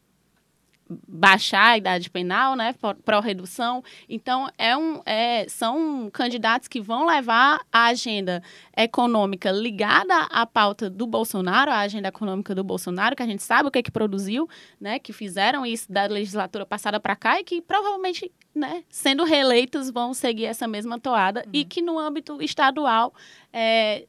baixar 0.88 1.72
a 1.72 1.79
idade 1.79 2.09
penal, 2.11 2.55
né, 2.55 2.75
pró-redução. 3.05 3.83
Então, 4.09 4.49
é 4.57 4.77
um, 4.77 5.01
é, 5.05 5.46
são 5.49 6.09
candidatos 6.12 6.68
que 6.68 6.81
vão 6.81 7.07
levar 7.07 7.61
a 7.72 7.87
agenda 7.87 8.42
econômica 8.77 9.51
ligada 9.51 10.14
à 10.31 10.46
pauta 10.46 10.88
do 10.88 11.07
Bolsonaro, 11.07 11.70
a 11.70 11.79
agenda 11.79 12.09
econômica 12.09 12.55
do 12.55 12.62
Bolsonaro, 12.62 13.16
que 13.16 13.22
a 13.22 13.27
gente 13.27 13.42
sabe 13.42 13.68
o 13.68 13.70
que 13.70 13.81
é 13.81 13.83
que 13.83 13.90
produziu, 13.90 14.49
né, 14.81 14.99
que 14.99 15.12
fizeram 15.12 15.66
isso 15.66 15.90
da 15.90 16.07
legislatura 16.07 16.64
passada 16.64 17.01
para 17.01 17.16
cá 17.16 17.40
e 17.40 17.44
que 17.44 17.61
provavelmente, 17.61 18.31
né, 18.55 18.85
sendo 18.88 19.25
reeleitos, 19.25 19.90
vão 19.90 20.14
seguir 20.14 20.44
essa 20.44 20.68
mesma 20.68 21.01
toada 21.01 21.42
uhum. 21.46 21.51
e 21.53 21.64
que 21.64 21.83
no 21.83 21.99
âmbito 21.99 22.40
estadual 22.40 23.12
é, 23.53 24.07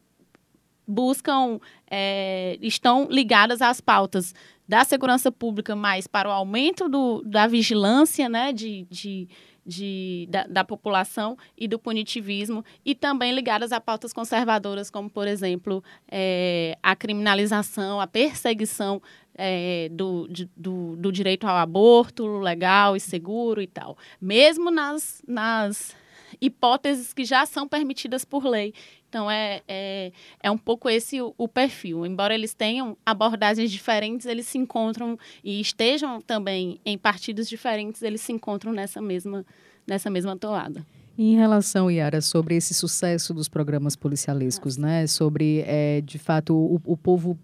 buscam, 0.88 1.60
é, 1.90 2.58
estão 2.62 3.08
ligadas 3.10 3.62
às 3.62 3.82
pautas 3.82 4.34
da 4.68 4.84
segurança 4.84 5.32
pública 5.32 5.76
mais 5.76 6.08
para 6.08 6.30
o 6.30 6.32
aumento 6.32 6.90
do, 6.90 7.22
da 7.24 7.48
vigilância 7.48 8.28
né, 8.28 8.52
de, 8.52 8.86
de, 8.90 9.28
de 9.66 10.28
da, 10.30 10.46
da, 10.48 10.64
população 10.64 11.38
e 11.58 11.68
do 11.68 11.80
punitivismo, 11.80 12.64
e 12.86 12.94
também 12.94 13.34
ligadas 13.34 13.72
a 13.72 13.80
pautas 13.80 14.12
conservadoras, 14.12 14.90
como, 14.90 15.10
por 15.10 15.28
exemplo, 15.28 15.84
é, 16.10 16.78
a 16.84 16.96
criminalização, 16.96 18.02
a 18.02 18.08
perseguição 18.08 19.02
é, 19.36 19.90
do, 19.92 20.28
de, 20.28 20.50
do, 20.58 20.96
do 20.98 21.12
direito 21.12 21.48
ao 21.48 21.56
aborto 21.56 22.40
legal 22.40 22.96
e 22.96 23.00
seguro 23.00 23.62
e 23.62 23.68
tal. 23.68 23.98
Mesmo 24.20 24.72
nas, 24.72 25.22
nas 25.28 25.96
hipóteses 26.42 27.14
que 27.14 27.24
já 27.24 27.46
são 27.46 27.68
permitidas 27.68 28.26
por 28.26 28.46
lei. 28.46 28.74
Então, 29.10 29.32
é, 29.32 29.62
é, 29.68 30.12
é 30.42 30.52
um 30.52 30.58
pouco 30.58 30.90
esse 30.90 31.22
o, 31.22 31.34
o, 31.38 31.48
perfil. 31.48 32.06
Embora 32.06 32.34
eles 32.34 32.54
tenham 32.54 32.98
abordagens 33.06 33.72
diferentes, 33.72 34.26
eles 34.26 34.46
se 34.46 34.58
encontram 34.58 35.18
e 35.44 35.62
estejam 35.62 36.20
também 36.22 36.80
em 36.86 36.98
partidos 36.98 37.48
diferentes, 37.48 38.02
eles 38.02 38.22
se 38.22 38.34
encontram 38.34 38.74
nessa 38.74 39.02
mesma, 39.02 39.46
nessa 39.88 40.10
mesma 40.10 40.36
toada. 40.36 40.86
Em 41.18 41.36
relação, 41.36 41.90
Yara, 41.90 42.22
sobre 42.22 42.56
esse 42.56 42.74
sucesso 42.74 43.34
dos 43.34 43.48
programas 43.48 43.96
policialescos, 43.96 44.78
né? 44.78 45.08
Sobre, 45.08 45.64
é, 45.66 46.02
de 46.02 46.20
fato, 46.20 46.54
o, 46.54 46.80
o 46.86 46.96
povo 46.96 47.40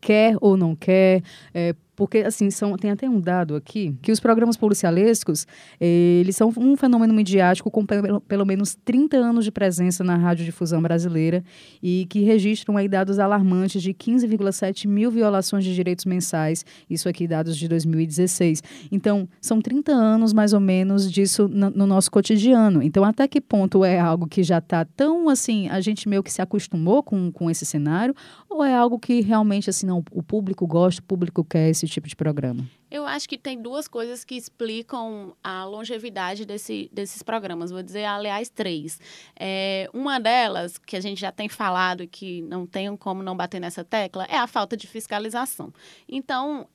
quer 0.00 0.36
ou 0.40 0.56
não 0.56 0.74
quer, 0.74 1.22
é, 1.54 1.74
porque, 1.94 2.18
assim, 2.18 2.50
são, 2.50 2.76
tem 2.76 2.90
até 2.90 3.08
um 3.08 3.20
dado 3.20 3.54
aqui, 3.54 3.94
que 4.00 4.10
os 4.10 4.18
programas 4.18 4.56
policialescos, 4.56 5.46
eles 5.78 6.34
são 6.36 6.52
um 6.56 6.76
fenômeno 6.76 7.12
midiático 7.12 7.70
com 7.70 7.84
pelo, 7.84 8.20
pelo 8.20 8.46
menos 8.46 8.76
30 8.84 9.18
anos 9.18 9.44
de 9.44 9.52
presença 9.52 10.02
na 10.02 10.16
radiodifusão 10.16 10.80
brasileira 10.80 11.44
e 11.82 12.06
que 12.08 12.20
registram 12.20 12.76
aí 12.76 12.88
dados 12.88 13.18
alarmantes 13.18 13.82
de 13.82 13.92
15,7 13.92 14.88
mil 14.88 15.10
violações 15.10 15.64
de 15.64 15.74
direitos 15.74 16.06
mensais, 16.06 16.64
isso 16.88 17.08
aqui 17.08 17.28
dados 17.28 17.56
de 17.56 17.68
2016. 17.68 18.62
Então, 18.90 19.28
são 19.40 19.60
30 19.60 19.92
anos, 19.92 20.32
mais 20.32 20.54
ou 20.54 20.60
menos, 20.60 21.10
disso 21.10 21.46
no, 21.46 21.70
no 21.70 21.86
nosso 21.86 22.10
cotidiano. 22.10 22.82
Então, 22.82 23.04
até 23.04 23.28
que 23.28 23.40
ponto 23.40 23.84
é 23.84 24.00
algo 24.00 24.26
que 24.26 24.42
já 24.42 24.58
está 24.58 24.84
tão, 24.84 25.28
assim, 25.28 25.68
a 25.68 25.80
gente 25.80 26.08
meio 26.08 26.22
que 26.22 26.32
se 26.32 26.40
acostumou 26.40 27.02
com, 27.02 27.30
com 27.30 27.50
esse 27.50 27.66
cenário, 27.66 28.14
ou 28.48 28.64
é 28.64 28.74
algo 28.74 28.98
que 28.98 29.20
realmente, 29.20 29.68
assim, 29.68 29.86
não, 29.86 30.02
o 30.10 30.22
público 30.22 30.66
gosta, 30.66 31.00
o 31.00 31.04
público 31.04 31.44
quer 31.44 31.68
esse 31.68 31.81
tipo 31.86 32.08
de 32.08 32.16
programa? 32.16 32.68
Eu 32.90 33.06
acho 33.06 33.28
que 33.28 33.38
tem 33.38 33.60
duas 33.60 33.88
coisas 33.88 34.24
que 34.24 34.34
explicam 34.34 35.36
a 35.42 35.64
longevidade 35.64 36.44
desse, 36.44 36.90
desses 36.92 37.22
programas. 37.22 37.70
Vou 37.70 37.82
dizer, 37.82 38.04
aliás, 38.04 38.48
três. 38.48 39.00
É, 39.38 39.88
uma 39.92 40.18
delas, 40.18 40.78
que 40.78 40.96
a 40.96 41.00
gente 41.00 41.20
já 41.20 41.32
tem 41.32 41.48
falado 41.48 42.02
e 42.02 42.06
que 42.06 42.42
não 42.42 42.66
tem 42.66 42.96
como 42.96 43.22
não 43.22 43.36
bater 43.36 43.60
nessa 43.60 43.84
tecla, 43.84 44.24
é 44.28 44.36
a 44.36 44.46
falta 44.46 44.76
de 44.76 44.86
fiscalização. 44.86 45.72
Então, 46.08 46.68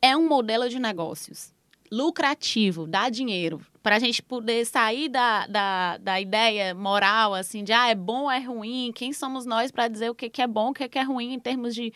é 0.00 0.16
um 0.16 0.28
modelo 0.28 0.68
de 0.68 0.78
negócios 0.78 1.54
lucrativo, 1.94 2.86
dá 2.86 3.08
dinheiro, 3.08 3.60
para 3.82 3.96
a 3.96 3.98
gente 3.98 4.22
poder 4.22 4.64
sair 4.64 5.08
da, 5.08 5.46
da, 5.46 5.96
da 5.98 6.20
ideia 6.20 6.74
moral, 6.74 7.34
assim, 7.34 7.62
de 7.62 7.72
ah, 7.72 7.88
é 7.88 7.94
bom 7.94 8.30
é 8.30 8.40
ruim, 8.40 8.90
quem 8.92 9.12
somos 9.12 9.46
nós 9.46 9.70
para 9.70 9.86
dizer 9.88 10.10
o 10.10 10.14
que, 10.14 10.28
que 10.28 10.42
é 10.42 10.46
bom, 10.46 10.70
o 10.70 10.74
que, 10.74 10.88
que 10.88 10.98
é 10.98 11.02
ruim 11.02 11.34
em 11.34 11.38
termos 11.38 11.74
de 11.74 11.92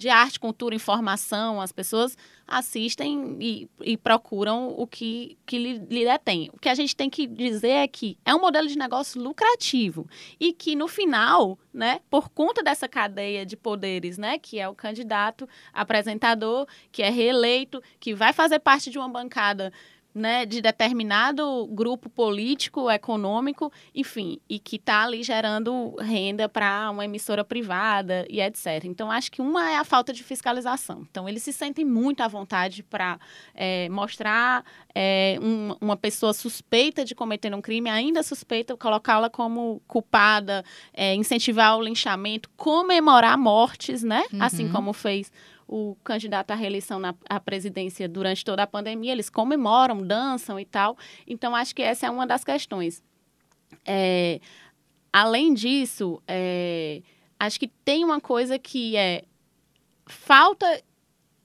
de 0.00 0.08
arte, 0.08 0.40
cultura, 0.40 0.74
informação, 0.74 1.60
as 1.60 1.72
pessoas 1.72 2.16
assistem 2.46 3.36
e, 3.38 3.68
e 3.82 3.98
procuram 3.98 4.74
o 4.74 4.86
que, 4.86 5.36
que 5.44 5.58
lhe, 5.58 5.74
lhe 5.90 6.06
detém. 6.06 6.50
O 6.54 6.58
que 6.58 6.70
a 6.70 6.74
gente 6.74 6.96
tem 6.96 7.10
que 7.10 7.26
dizer 7.26 7.68
é 7.68 7.86
que 7.86 8.16
é 8.24 8.34
um 8.34 8.40
modelo 8.40 8.66
de 8.66 8.78
negócio 8.78 9.20
lucrativo 9.20 10.08
e 10.40 10.54
que 10.54 10.74
no 10.74 10.88
final, 10.88 11.58
né, 11.70 12.00
por 12.08 12.30
conta 12.30 12.62
dessa 12.62 12.88
cadeia 12.88 13.44
de 13.44 13.58
poderes, 13.58 14.16
né, 14.16 14.38
que 14.38 14.58
é 14.58 14.66
o 14.66 14.74
candidato, 14.74 15.46
apresentador, 15.70 16.66
que 16.90 17.02
é 17.02 17.10
reeleito, 17.10 17.82
que 18.00 18.14
vai 18.14 18.32
fazer 18.32 18.58
parte 18.58 18.88
de 18.88 18.96
uma 18.96 19.08
bancada 19.08 19.70
né, 20.14 20.44
de 20.44 20.60
determinado 20.60 21.66
grupo 21.68 22.08
político, 22.08 22.90
econômico, 22.90 23.72
enfim, 23.94 24.38
e 24.48 24.58
que 24.58 24.76
está 24.76 25.04
ali 25.04 25.22
gerando 25.22 25.94
renda 26.00 26.48
para 26.48 26.90
uma 26.90 27.04
emissora 27.04 27.44
privada 27.44 28.26
e 28.28 28.40
etc. 28.40 28.84
Então, 28.84 29.10
acho 29.10 29.30
que 29.30 29.40
uma 29.40 29.70
é 29.70 29.76
a 29.76 29.84
falta 29.84 30.12
de 30.12 30.22
fiscalização. 30.22 31.06
Então, 31.10 31.28
eles 31.28 31.42
se 31.42 31.52
sentem 31.52 31.84
muito 31.84 32.22
à 32.22 32.28
vontade 32.28 32.82
para 32.82 33.18
é, 33.54 33.88
mostrar 33.88 34.64
é, 34.94 35.38
um, 35.40 35.76
uma 35.80 35.96
pessoa 35.96 36.32
suspeita 36.32 37.04
de 37.04 37.14
cometer 37.14 37.54
um 37.54 37.60
crime, 37.60 37.88
ainda 37.88 38.22
suspeita, 38.22 38.76
colocá-la 38.76 39.30
como 39.30 39.80
culpada, 39.86 40.64
é, 40.92 41.14
incentivar 41.14 41.76
o 41.76 41.82
linchamento, 41.82 42.50
comemorar 42.56 43.38
mortes, 43.38 44.02
né? 44.02 44.24
Assim 44.24 44.36
uhum. 44.36 44.60
Assim 44.60 44.68
como 44.68 44.92
fez 44.92 45.30
o 45.72 45.96
candidato 46.02 46.50
à 46.50 46.54
reeleição 46.56 46.98
na 46.98 47.14
à 47.28 47.38
presidência 47.38 48.08
durante 48.08 48.44
toda 48.44 48.64
a 48.64 48.66
pandemia, 48.66 49.12
eles 49.12 49.30
comemoram, 49.30 50.04
dançam 50.04 50.58
e 50.58 50.64
tal. 50.64 50.98
Então, 51.24 51.54
acho 51.54 51.72
que 51.74 51.80
essa 51.80 52.06
é 52.06 52.10
uma 52.10 52.26
das 52.26 52.42
questões. 52.42 53.00
É, 53.86 54.40
além 55.12 55.54
disso, 55.54 56.20
é, 56.26 57.02
acho 57.38 57.60
que 57.60 57.68
tem 57.68 58.04
uma 58.04 58.20
coisa 58.20 58.58
que 58.58 58.96
é 58.96 59.22
falta 60.06 60.66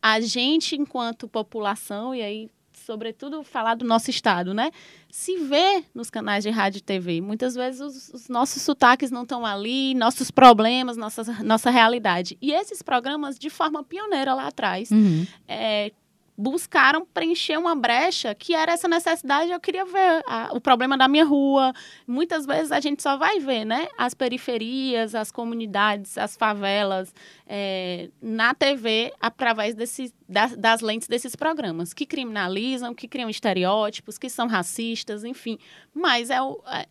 a 0.02 0.20
gente, 0.20 0.76
enquanto 0.76 1.28
população, 1.28 2.16
e 2.16 2.22
aí 2.24 2.50
sobretudo 2.86 3.44
falar 3.44 3.76
do 3.76 3.86
nosso 3.86 4.10
estado, 4.10 4.54
né? 4.54 4.72
Se 5.10 5.38
vê 5.38 5.84
nos 5.94 6.10
canais 6.10 6.44
de 6.44 6.50
rádio 6.50 6.80
e 6.80 6.82
TV. 6.82 7.20
Muitas 7.20 7.56
vezes 7.56 7.82
os, 7.82 8.10
os 8.10 8.30
nossos 8.30 8.62
sotaques 8.62 9.10
não 9.10 9.24
estão 9.24 9.46
ali, 9.46 9.96
nossos 9.96 10.30
problemas, 10.30 10.96
nossa, 10.96 11.24
nossa 11.44 11.70
realidade. 11.70 12.38
E 12.42 12.52
esses 12.52 12.82
programas, 12.82 13.40
de 13.40 13.50
forma 13.50 13.84
pioneira 13.84 14.34
lá 14.34 14.48
atrás, 14.48 14.92
uhum. 14.92 15.26
é, 15.48 15.92
buscaram 16.38 17.06
preencher 17.06 17.58
uma 17.58 17.76
brecha 17.76 18.36
que 18.36 18.54
era 18.54 18.74
essa 18.74 18.88
necessidade. 18.88 19.52
Eu 19.52 19.60
queria 19.60 19.86
ver 19.86 20.22
a, 20.28 20.50
o 20.54 20.60
problema 20.60 20.98
da 20.98 21.08
minha 21.08 21.24
rua. 21.24 21.74
Muitas 22.06 22.46
vezes 22.46 22.72
a 22.72 22.80
gente 22.80 23.02
só 23.02 23.18
vai 23.18 23.40
ver, 23.40 23.66
né? 23.66 23.88
As 23.98 24.14
periferias, 24.14 25.16
as 25.16 25.32
comunidades, 25.32 26.18
as 26.18 26.36
favelas 26.36 27.14
é, 27.48 28.10
na 28.22 28.54
TV 28.56 29.14
através 29.22 29.76
desse, 29.76 30.12
das, 30.28 30.56
das, 30.56 30.82
lentes 30.82 31.08
desses 31.08 31.36
programas 31.36 31.94
que 31.94 32.06
criminalizam, 32.06 32.94
que 32.94 33.08
criam 33.08 33.30
estereótipos, 33.30 34.18
que 34.18 34.30
são 34.30 34.48
racistas, 34.48 35.24
enfim. 35.24 35.58
Mas 35.94 36.30
é, 36.30 36.38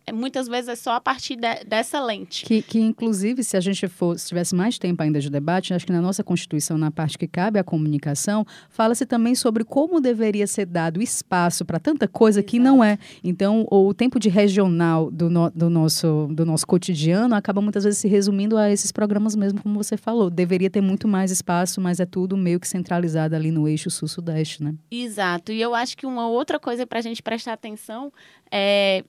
é 0.05 0.11
muitas 0.11 0.47
vezes 0.47 0.69
é 0.69 0.75
só 0.75 0.93
a 0.93 1.01
partir 1.01 1.35
de, 1.35 1.63
dessa 1.65 2.01
lente. 2.01 2.45
Que, 2.45 2.61
que 2.61 2.79
inclusive, 2.79 3.43
se 3.43 3.57
a 3.57 3.59
gente 3.59 3.87
for, 3.87 4.17
se 4.17 4.27
tivesse 4.27 4.55
mais 4.55 4.79
tempo 4.79 5.03
ainda 5.03 5.19
de 5.19 5.29
debate, 5.29 5.73
acho 5.73 5.85
que 5.85 5.91
na 5.91 6.01
nossa 6.01 6.23
Constituição, 6.23 6.77
na 6.77 6.89
parte 6.89 7.17
que 7.17 7.27
cabe 7.27 7.59
à 7.59 7.63
comunicação, 7.63 8.45
fala-se 8.69 9.05
também 9.05 9.35
sobre 9.35 9.63
como 9.63 9.99
deveria 9.99 10.47
ser 10.47 10.65
dado 10.65 11.01
espaço 11.01 11.65
para 11.65 11.79
tanta 11.79 12.07
coisa 12.07 12.39
Exato. 12.39 12.51
que 12.51 12.59
não 12.59 12.83
é. 12.83 12.97
Então, 13.23 13.67
o 13.69 13.93
tempo 13.93 14.19
de 14.19 14.29
regional 14.29 15.11
do, 15.11 15.29
no, 15.29 15.49
do, 15.49 15.69
nosso, 15.69 16.27
do 16.31 16.45
nosso 16.45 16.65
cotidiano 16.65 17.35
acaba 17.35 17.61
muitas 17.61 17.83
vezes 17.83 17.99
se 17.99 18.07
resumindo 18.07 18.57
a 18.57 18.71
esses 18.71 18.91
programas 18.91 19.35
mesmo, 19.35 19.61
como 19.61 19.83
você 19.83 19.97
falou. 19.97 20.29
Deveria 20.45 20.69
ter 20.69 20.81
muito 20.81 21.07
mais 21.07 21.31
espaço, 21.31 21.81
mas 21.81 21.99
é 21.99 22.05
tudo 22.05 22.37
meio 22.37 22.59
que 22.59 22.67
centralizado 22.67 23.35
ali 23.35 23.49
no 23.49 23.67
eixo 23.67 23.89
sul-sudeste, 23.89 24.63
né? 24.63 24.75
Exato. 24.91 25.51
E 25.51 25.59
eu 25.59 25.73
acho 25.73 25.97
que 25.97 26.05
uma 26.05 26.27
outra 26.27 26.59
coisa 26.59 26.85
para 26.85 26.99
a 26.99 27.01
gente 27.01 27.23
prestar 27.23 27.53
atenção 27.53 28.13
é 28.51 29.03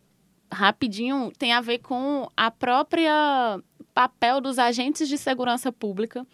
rapidinho 0.51 1.31
tem 1.37 1.53
a 1.53 1.61
ver 1.61 1.79
com 1.79 2.27
a 2.35 2.51
própria 2.51 3.61
papel 3.92 4.40
dos 4.40 4.59
agentes 4.59 5.09
de 5.09 5.18
segurança 5.18 5.70
pública 5.70 6.27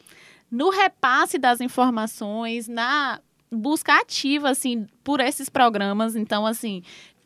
no 0.48 0.70
repasse 0.70 1.36
das 1.38 1.60
informações, 1.60 2.68
na 2.68 3.20
busca 3.50 4.00
ativa, 4.00 4.50
assim, 4.50 4.86
por 5.02 5.20
esses 5.20 5.48
programas. 5.48 6.14
Então, 6.14 6.46
assim, 6.46 6.82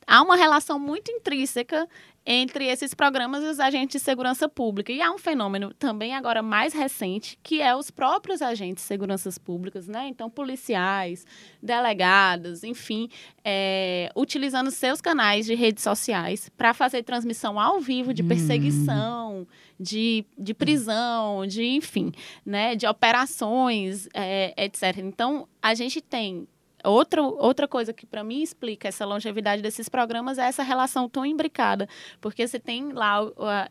há 0.06 0.22
uma 0.22 0.36
relação 0.36 0.78
muito 0.78 1.10
intrínseca 1.10 1.88
entre 2.28 2.66
esses 2.66 2.92
programas 2.92 3.44
e 3.44 3.46
os 3.46 3.60
agentes 3.60 4.00
de 4.00 4.04
segurança 4.04 4.48
pública. 4.48 4.92
E 4.92 5.00
há 5.00 5.12
um 5.12 5.18
fenômeno 5.18 5.72
também 5.74 6.12
agora 6.12 6.42
mais 6.42 6.74
recente, 6.74 7.38
que 7.40 7.62
é 7.62 7.74
os 7.74 7.88
próprios 7.88 8.42
agentes 8.42 8.82
de 8.82 8.88
segurança 8.88 9.30
públicas, 9.44 9.86
né? 9.86 10.08
Então, 10.08 10.28
policiais, 10.28 11.24
delegados, 11.62 12.64
enfim, 12.64 13.08
é, 13.44 14.10
utilizando 14.16 14.72
seus 14.72 15.00
canais 15.00 15.46
de 15.46 15.54
redes 15.54 15.84
sociais 15.84 16.50
para 16.56 16.74
fazer 16.74 17.04
transmissão 17.04 17.60
ao 17.60 17.80
vivo 17.80 18.12
de 18.12 18.22
hum. 18.22 18.28
perseguição, 18.28 19.40
hum. 19.42 19.46
de, 19.78 20.24
de 20.36 20.52
prisão, 20.52 21.46
de, 21.46 21.64
enfim, 21.64 22.10
né? 22.44 22.74
De 22.74 22.88
operações, 22.88 24.08
é, 24.12 24.52
etc. 24.64 24.98
Então, 24.98 25.46
a 25.62 25.74
gente 25.74 26.00
tem 26.00 26.48
Outra, 26.86 27.22
outra 27.22 27.66
coisa 27.66 27.92
que 27.92 28.06
para 28.06 28.22
mim 28.22 28.42
explica 28.42 28.88
essa 28.88 29.04
longevidade 29.04 29.60
desses 29.60 29.88
programas 29.88 30.38
é 30.38 30.46
essa 30.46 30.62
relação 30.62 31.08
tão 31.08 31.26
imbricada, 31.26 31.88
porque 32.20 32.46
você 32.46 32.60
tem 32.60 32.92
lá 32.92 33.20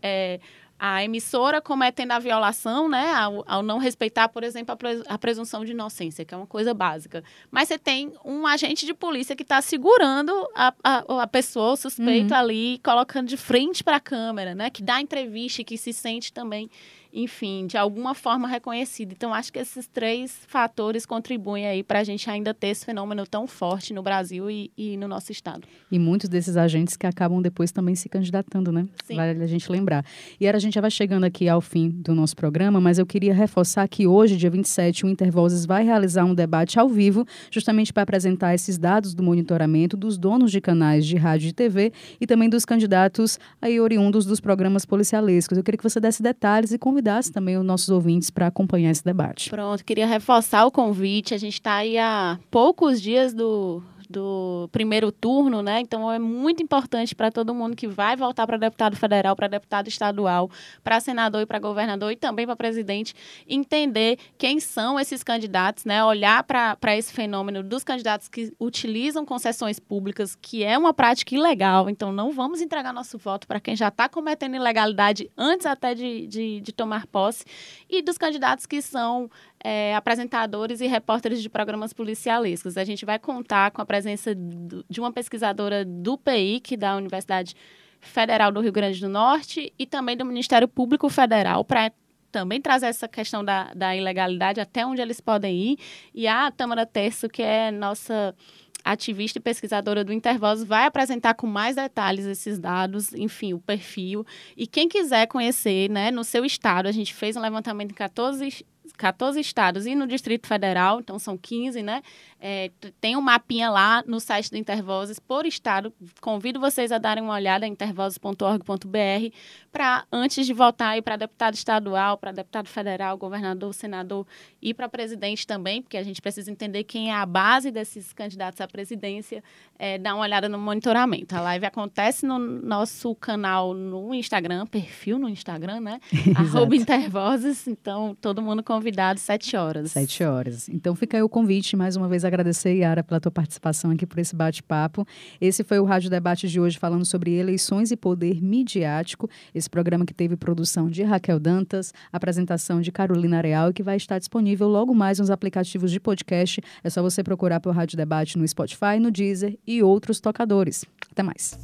é, 0.02 0.40
a 0.78 1.04
emissora 1.04 1.62
cometendo 1.62 2.12
a 2.12 2.20
violação, 2.20 2.90
né, 2.90 3.14
ao, 3.14 3.44
ao 3.48 3.64
não 3.64 3.78
respeitar, 3.78 4.28
por 4.28 4.44
exemplo, 4.44 4.76
a, 5.08 5.18
presunção 5.18 5.64
de 5.64 5.72
inocência, 5.72 6.26
que 6.26 6.34
é 6.34 6.38
uma 6.38 6.46
coisa 6.46 6.74
básica. 6.74 7.24
Mas 7.50 7.70
você 7.70 7.78
tem 7.78 8.14
um 8.26 8.46
agente 8.46 8.86
de 8.86 8.94
polícia 8.94 9.36
que 9.36 9.44
está 9.44 9.62
segurando 9.62 10.32
a, 10.54 10.74
a, 10.84 11.24
a, 11.24 11.28
pessoa, 11.28 11.74
o 11.74 11.78
suspeito 11.78 12.34
uhum. 12.34 12.40
ali, 12.40 12.80
colocando 12.84 13.28
de 13.28 13.38
frente 13.38 13.84
para 13.84 13.98
a 13.98 14.02
câmera, 14.02 14.54
né, 14.54 14.70
que 14.70 14.84
dá 14.84 15.00
entrevista 15.00 15.62
e 15.62 15.66
que 15.66 15.78
se 15.78 15.94
sente 15.94 16.34
também 16.34 16.70
enfim, 17.16 17.66
de 17.66 17.78
alguma 17.78 18.14
forma 18.14 18.46
reconhecida. 18.46 19.14
Então, 19.14 19.34
acho 19.34 19.52
que 19.52 19.58
esses 19.58 19.88
três 19.88 20.38
fatores 20.48 21.06
contribuem 21.06 21.66
aí 21.66 21.82
para 21.82 22.00
a 22.00 22.04
gente 22.04 22.30
ainda 22.30 22.54
ter 22.54 22.68
esse 22.68 22.86
fenômeno 22.86 23.26
tão 23.26 23.48
forte 23.48 23.94
no 23.94 24.04
Brasil 24.04 24.52
e, 24.52 24.70
e, 24.78 24.98
no 24.98 25.08
nosso 25.08 25.32
estado. 25.32 25.66
E 25.90 25.98
muitos 25.98 26.28
desses 26.28 26.58
agentes 26.58 26.98
que 26.98 27.08
acabam 27.08 27.42
depois 27.42 27.72
também 27.72 27.96
se 27.96 28.10
candidatando, 28.10 28.70
né? 28.70 28.86
Sim. 29.06 29.16
Vale 29.16 29.42
a 29.42 29.48
gente 29.48 29.72
lembrar. 29.72 30.06
E 30.38 30.46
era, 30.46 30.58
a 30.58 30.60
gente 30.60 30.74
já 30.74 30.82
vai 30.82 30.92
chegando 30.92 31.24
aqui 31.24 31.48
ao 31.48 31.62
fim 31.62 31.90
do 31.90 32.14
nosso 32.14 32.36
programa, 32.36 32.82
mas 32.82 33.00
eu 33.00 33.06
queria 33.06 33.34
reforçar 33.34 33.88
que 33.88 34.06
hoje, 34.06 34.36
dia 34.36 34.50
27, 34.50 35.06
o 35.06 35.10
Intervozes 35.10 35.66
vai 35.66 35.86
realizar 35.86 36.26
um 36.26 36.36
debate 36.36 36.78
ao 36.78 36.90
vivo, 36.90 37.26
justamente 37.50 37.94
para 37.94 38.04
apresentar 38.04 38.54
esses 38.54 38.78
dados 38.78 39.14
do 39.14 39.24
monitoramento 39.24 39.96
dos 39.96 40.18
donos 40.18 40.52
de 40.52 40.60
canais 40.60 41.06
de 41.06 41.16
rádio 41.16 41.48
e 41.48 41.54
TV 41.54 41.94
e 42.20 42.28
também 42.28 42.50
dos 42.50 42.66
candidatos 42.66 43.40
aí 43.62 43.80
oriundos 43.80 44.26
dos 44.26 44.42
programas 44.42 44.86
policialescos. 44.86 45.58
Eu 45.58 45.64
queria 45.64 45.78
que 45.78 45.84
você 45.84 46.02
desse 46.02 46.22
detalhes 46.22 46.74
e 46.74 46.78
convidasse 46.78 47.05
convidasse 47.06 47.32
também 47.32 47.58
os 47.58 47.64
nossos 47.64 47.90
ouvintes 47.90 48.32
para 48.32 48.48
acompanhar 48.48 48.90
esse 48.90 49.04
debate. 49.04 49.50
Pronto, 49.50 49.86
queria 49.86 50.08
reforçar 50.08 50.66
o 50.66 50.72
convite. 50.72 51.34
A 51.36 51.38
gente 51.38 51.54
está 51.54 51.76
aí 51.76 51.98
há 51.98 52.40
poucos 52.50 53.00
dias 53.00 53.34
do, 53.34 53.84
do 54.10 54.70
primeiro 54.72 55.12
turno, 55.12 55.62
né? 55.62 55.80
Então 55.80 56.12
é 56.12 56.20
muito 56.20 56.62
importante 56.62 57.16
para 57.16 57.32
todo 57.32 57.54
mundo 57.54 57.76
que 57.76 57.88
vai 57.88 58.16
voltar 58.16 58.46
para 58.46 58.58
deputado 58.58 58.96
federal, 58.96 59.36
para 59.36 59.48
deputado 59.48 59.88
estadual, 59.88 60.50
para 60.84 61.00
senador 61.00 61.42
e 61.42 61.46
para 61.46 61.60
governador 61.60 62.12
e 62.12 62.16
também 62.16 62.46
para 62.46 62.56
presidente 62.56 63.14
entender 63.48 64.18
quem 64.38 64.60
são 64.60 65.00
esses 65.00 65.24
candidatos, 65.24 65.86
né? 65.86 66.04
Olhar 66.04 66.44
para 66.44 66.98
esse 66.98 67.14
fenômeno 67.14 67.64
dos 67.64 67.84
candidatos 67.84 68.28
que 68.28 68.54
utilizam 68.60 69.26
concessões 69.26 69.80
públicas, 69.80 70.36
que 70.36 70.64
é 70.64 70.78
uma 70.78 70.94
prática 70.94 71.36
ilegal. 71.36 71.90
Então 71.90 72.12
não 72.12 72.32
vamos 72.32 72.62
entregar 72.62 72.94
nosso 72.94 73.18
voto 73.18 73.48
para 73.48 73.60
quem 73.60 73.76
já 73.76 73.88
está 73.90 74.08
cometendo 74.08 74.56
ilegalidade 74.56 75.30
antes 75.38 75.66
até 75.66 75.94
de, 75.94 76.28
de, 76.28 76.62
de 76.62 76.72
tomar 76.72 77.08
posse 77.08 77.46
e 77.90 78.02
dos 78.02 78.18
candidatos 78.18 78.66
que 78.66 78.82
são 78.82 79.30
é, 79.68 79.96
apresentadores 79.96 80.80
e 80.80 80.86
repórteres 80.86 81.42
de 81.42 81.50
programas 81.50 81.92
policialescos. 81.92 82.78
A 82.78 82.84
gente 82.84 83.04
vai 83.04 83.18
contar 83.18 83.72
com 83.72 83.82
a 83.82 83.86
presença 83.86 84.36
de 84.36 85.00
uma 85.00 85.12
pesquisadora 85.12 85.84
do 85.84 86.20
PIC, 86.20 86.78
da 86.78 86.96
Universidade 86.96 87.56
Federal 88.00 88.52
do 88.52 88.60
Rio 88.60 88.72
Grande 88.72 89.02
do 89.02 89.10
Norte, 89.10 89.74
e 89.80 89.88
também 89.88 90.16
do 90.16 90.24
Ministério 90.24 90.68
Público 90.68 91.10
Federal, 91.10 91.66
para 91.66 91.92
também 92.32 92.62
trazer 92.62 92.86
essa 92.86 93.08
questão 93.08 93.44
da, 93.44 93.74
da 93.74 93.96
ilegalidade, 93.96 94.62
até 94.62 94.86
onde 94.86 95.02
eles 95.02 95.20
podem 95.20 95.56
ir. 95.56 95.80
E 96.14 96.28
a 96.28 96.52
Tamara 96.52 96.86
Terço, 96.86 97.28
que 97.28 97.42
é 97.42 97.72
nossa 97.72 98.36
ativista 98.84 99.40
e 99.40 99.42
pesquisadora 99.42 100.04
do 100.04 100.14
Intervoz, 100.14 100.64
vai 100.64 100.86
apresentar 100.86 101.34
com 101.34 101.48
mais 101.48 101.76
detalhes 101.76 102.26
esses 102.26 102.60
dados, 102.60 103.16
enfim, 103.16 103.54
o 103.54 103.60
perfil. 103.60 104.24
E 104.56 104.68
quem 104.68 104.88
quiser 104.88 105.26
conhecer, 105.26 105.90
né, 105.90 106.12
no 106.12 106.24
seu 106.24 106.46
estado, 106.46 106.86
a 106.86 106.92
gente 106.92 107.16
fez 107.16 107.36
um 107.36 107.42
levantamento 107.42 107.90
em 107.90 107.96
14 107.96 108.64
14 108.98 109.40
estados 109.40 109.86
e 109.86 109.96
no 109.96 110.08
Distrito 110.08 110.48
Federal, 110.48 111.00
então 111.00 111.18
são 111.20 111.38
15, 111.38 111.82
né? 111.82 112.02
É, 112.40 112.70
tem 113.02 113.16
um 113.16 113.22
mapinha 113.22 113.70
lá 113.70 114.04
no 114.06 114.20
site 114.20 114.52
do 114.52 114.58
Intervozes 114.58 115.20
por 115.20 115.46
estado. 115.46 115.92
Convido 116.22 116.60
vocês 116.60 116.92
a 116.92 116.98
darem 116.98 117.24
uma 117.24 117.34
olhada 117.34 117.66
em 117.66 117.72
intervozes.org.br 117.72 119.36
para, 119.72 120.06
antes 120.12 120.46
de 120.46 120.54
votar 120.54 121.02
para 121.02 121.16
deputado 121.18 121.56
estadual, 121.56 122.18
para 122.18 122.32
deputado 122.32 122.68
federal, 122.68 123.18
governador, 123.18 123.74
senador 123.74 124.28
e 124.62 124.74
para 124.74 124.88
presidente 124.88 125.48
também, 125.48 125.82
porque 125.82 125.98
a 125.98 126.04
gente 126.04 126.22
precisa 126.22 126.52
entender 126.52 126.84
quem 126.84 127.10
é 127.10 127.16
a 127.16 127.26
base 127.26 127.72
desses 127.72 128.14
candidatos 128.14 128.62
à 128.62 128.68
presidência, 128.68 129.44
é, 129.78 129.98
dar 129.98 130.16
uma 130.16 130.24
olhada 130.24 130.48
no 130.48 130.58
monitoramento. 130.58 131.36
A 131.36 131.42
live 131.42 131.66
acontece 131.66 132.26
no 132.26 132.38
nosso 132.38 133.14
canal 133.16 133.74
no 133.74 134.14
Instagram, 134.14 134.66
perfil 134.68 135.20
no 135.20 135.28
Instagram, 135.28 135.82
né? 135.82 136.00
Arroba 136.36 136.76
Intervozes, 136.76 137.68
então 137.68 138.16
todo 138.22 138.42
mundo 138.42 138.64
convidado, 138.76 139.20
sete 139.20 139.56
horas. 139.56 139.92
Sete 139.92 140.24
horas. 140.24 140.68
Então 140.68 140.94
fica 140.96 141.16
aí 141.16 141.24
o 141.24 141.30
convite, 141.30 141.78
mais 141.78 141.96
uma 141.96 142.10
vez 142.10 142.26
agradecer, 142.26 142.74
Yara, 142.74 143.02
pela 143.02 143.22
tua 143.22 143.32
participação 143.32 143.92
aqui 143.92 144.06
por 144.06 144.20
esse 144.20 144.36
bate-papo. 144.36 145.08
Esse 145.40 145.64
foi 145.64 145.80
o 145.80 145.86
Rádio 145.86 146.10
Debate 146.10 146.48
de 146.50 146.60
hoje, 146.60 146.78
falando 146.78 147.06
sobre 147.06 147.34
eleições 147.36 147.92
e 147.92 147.96
poder 147.96 148.42
midiático. 148.44 149.30
Esse 149.54 149.70
programa 149.70 150.06
que 150.06 150.14
teve 150.14 150.36
produção 150.36 150.90
de 150.90 151.04
Raquel 151.04 151.40
Dantas, 151.40 151.94
apresentação 152.12 152.82
de 152.82 152.92
Carolina 152.92 153.40
Real 153.40 153.70
e 153.70 153.74
que 153.74 153.82
vai 153.82 153.96
estar 153.96 154.20
disponível 154.20 154.68
logo 154.68 154.94
mais 154.94 155.20
nos 155.20 155.30
aplicativos 155.30 155.90
de 155.90 156.00
podcast. 156.00 156.62
É 156.84 156.90
só 156.90 157.02
você 157.02 157.24
procurar 157.24 157.62
pelo 157.62 157.74
Rádio 157.74 157.96
Debate 157.96 158.38
no 158.38 158.46
Spotify, 158.46 159.00
no 159.00 159.10
Deezer 159.10 159.58
e 159.66 159.82
outros 159.82 160.20
tocadores. 160.20 160.84
Até 161.10 161.24
mais. 161.24 161.58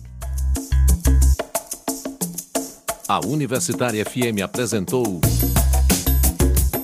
A 3.05 3.19
Universitária 3.27 4.05
FM 4.05 4.41
apresentou 4.41 5.19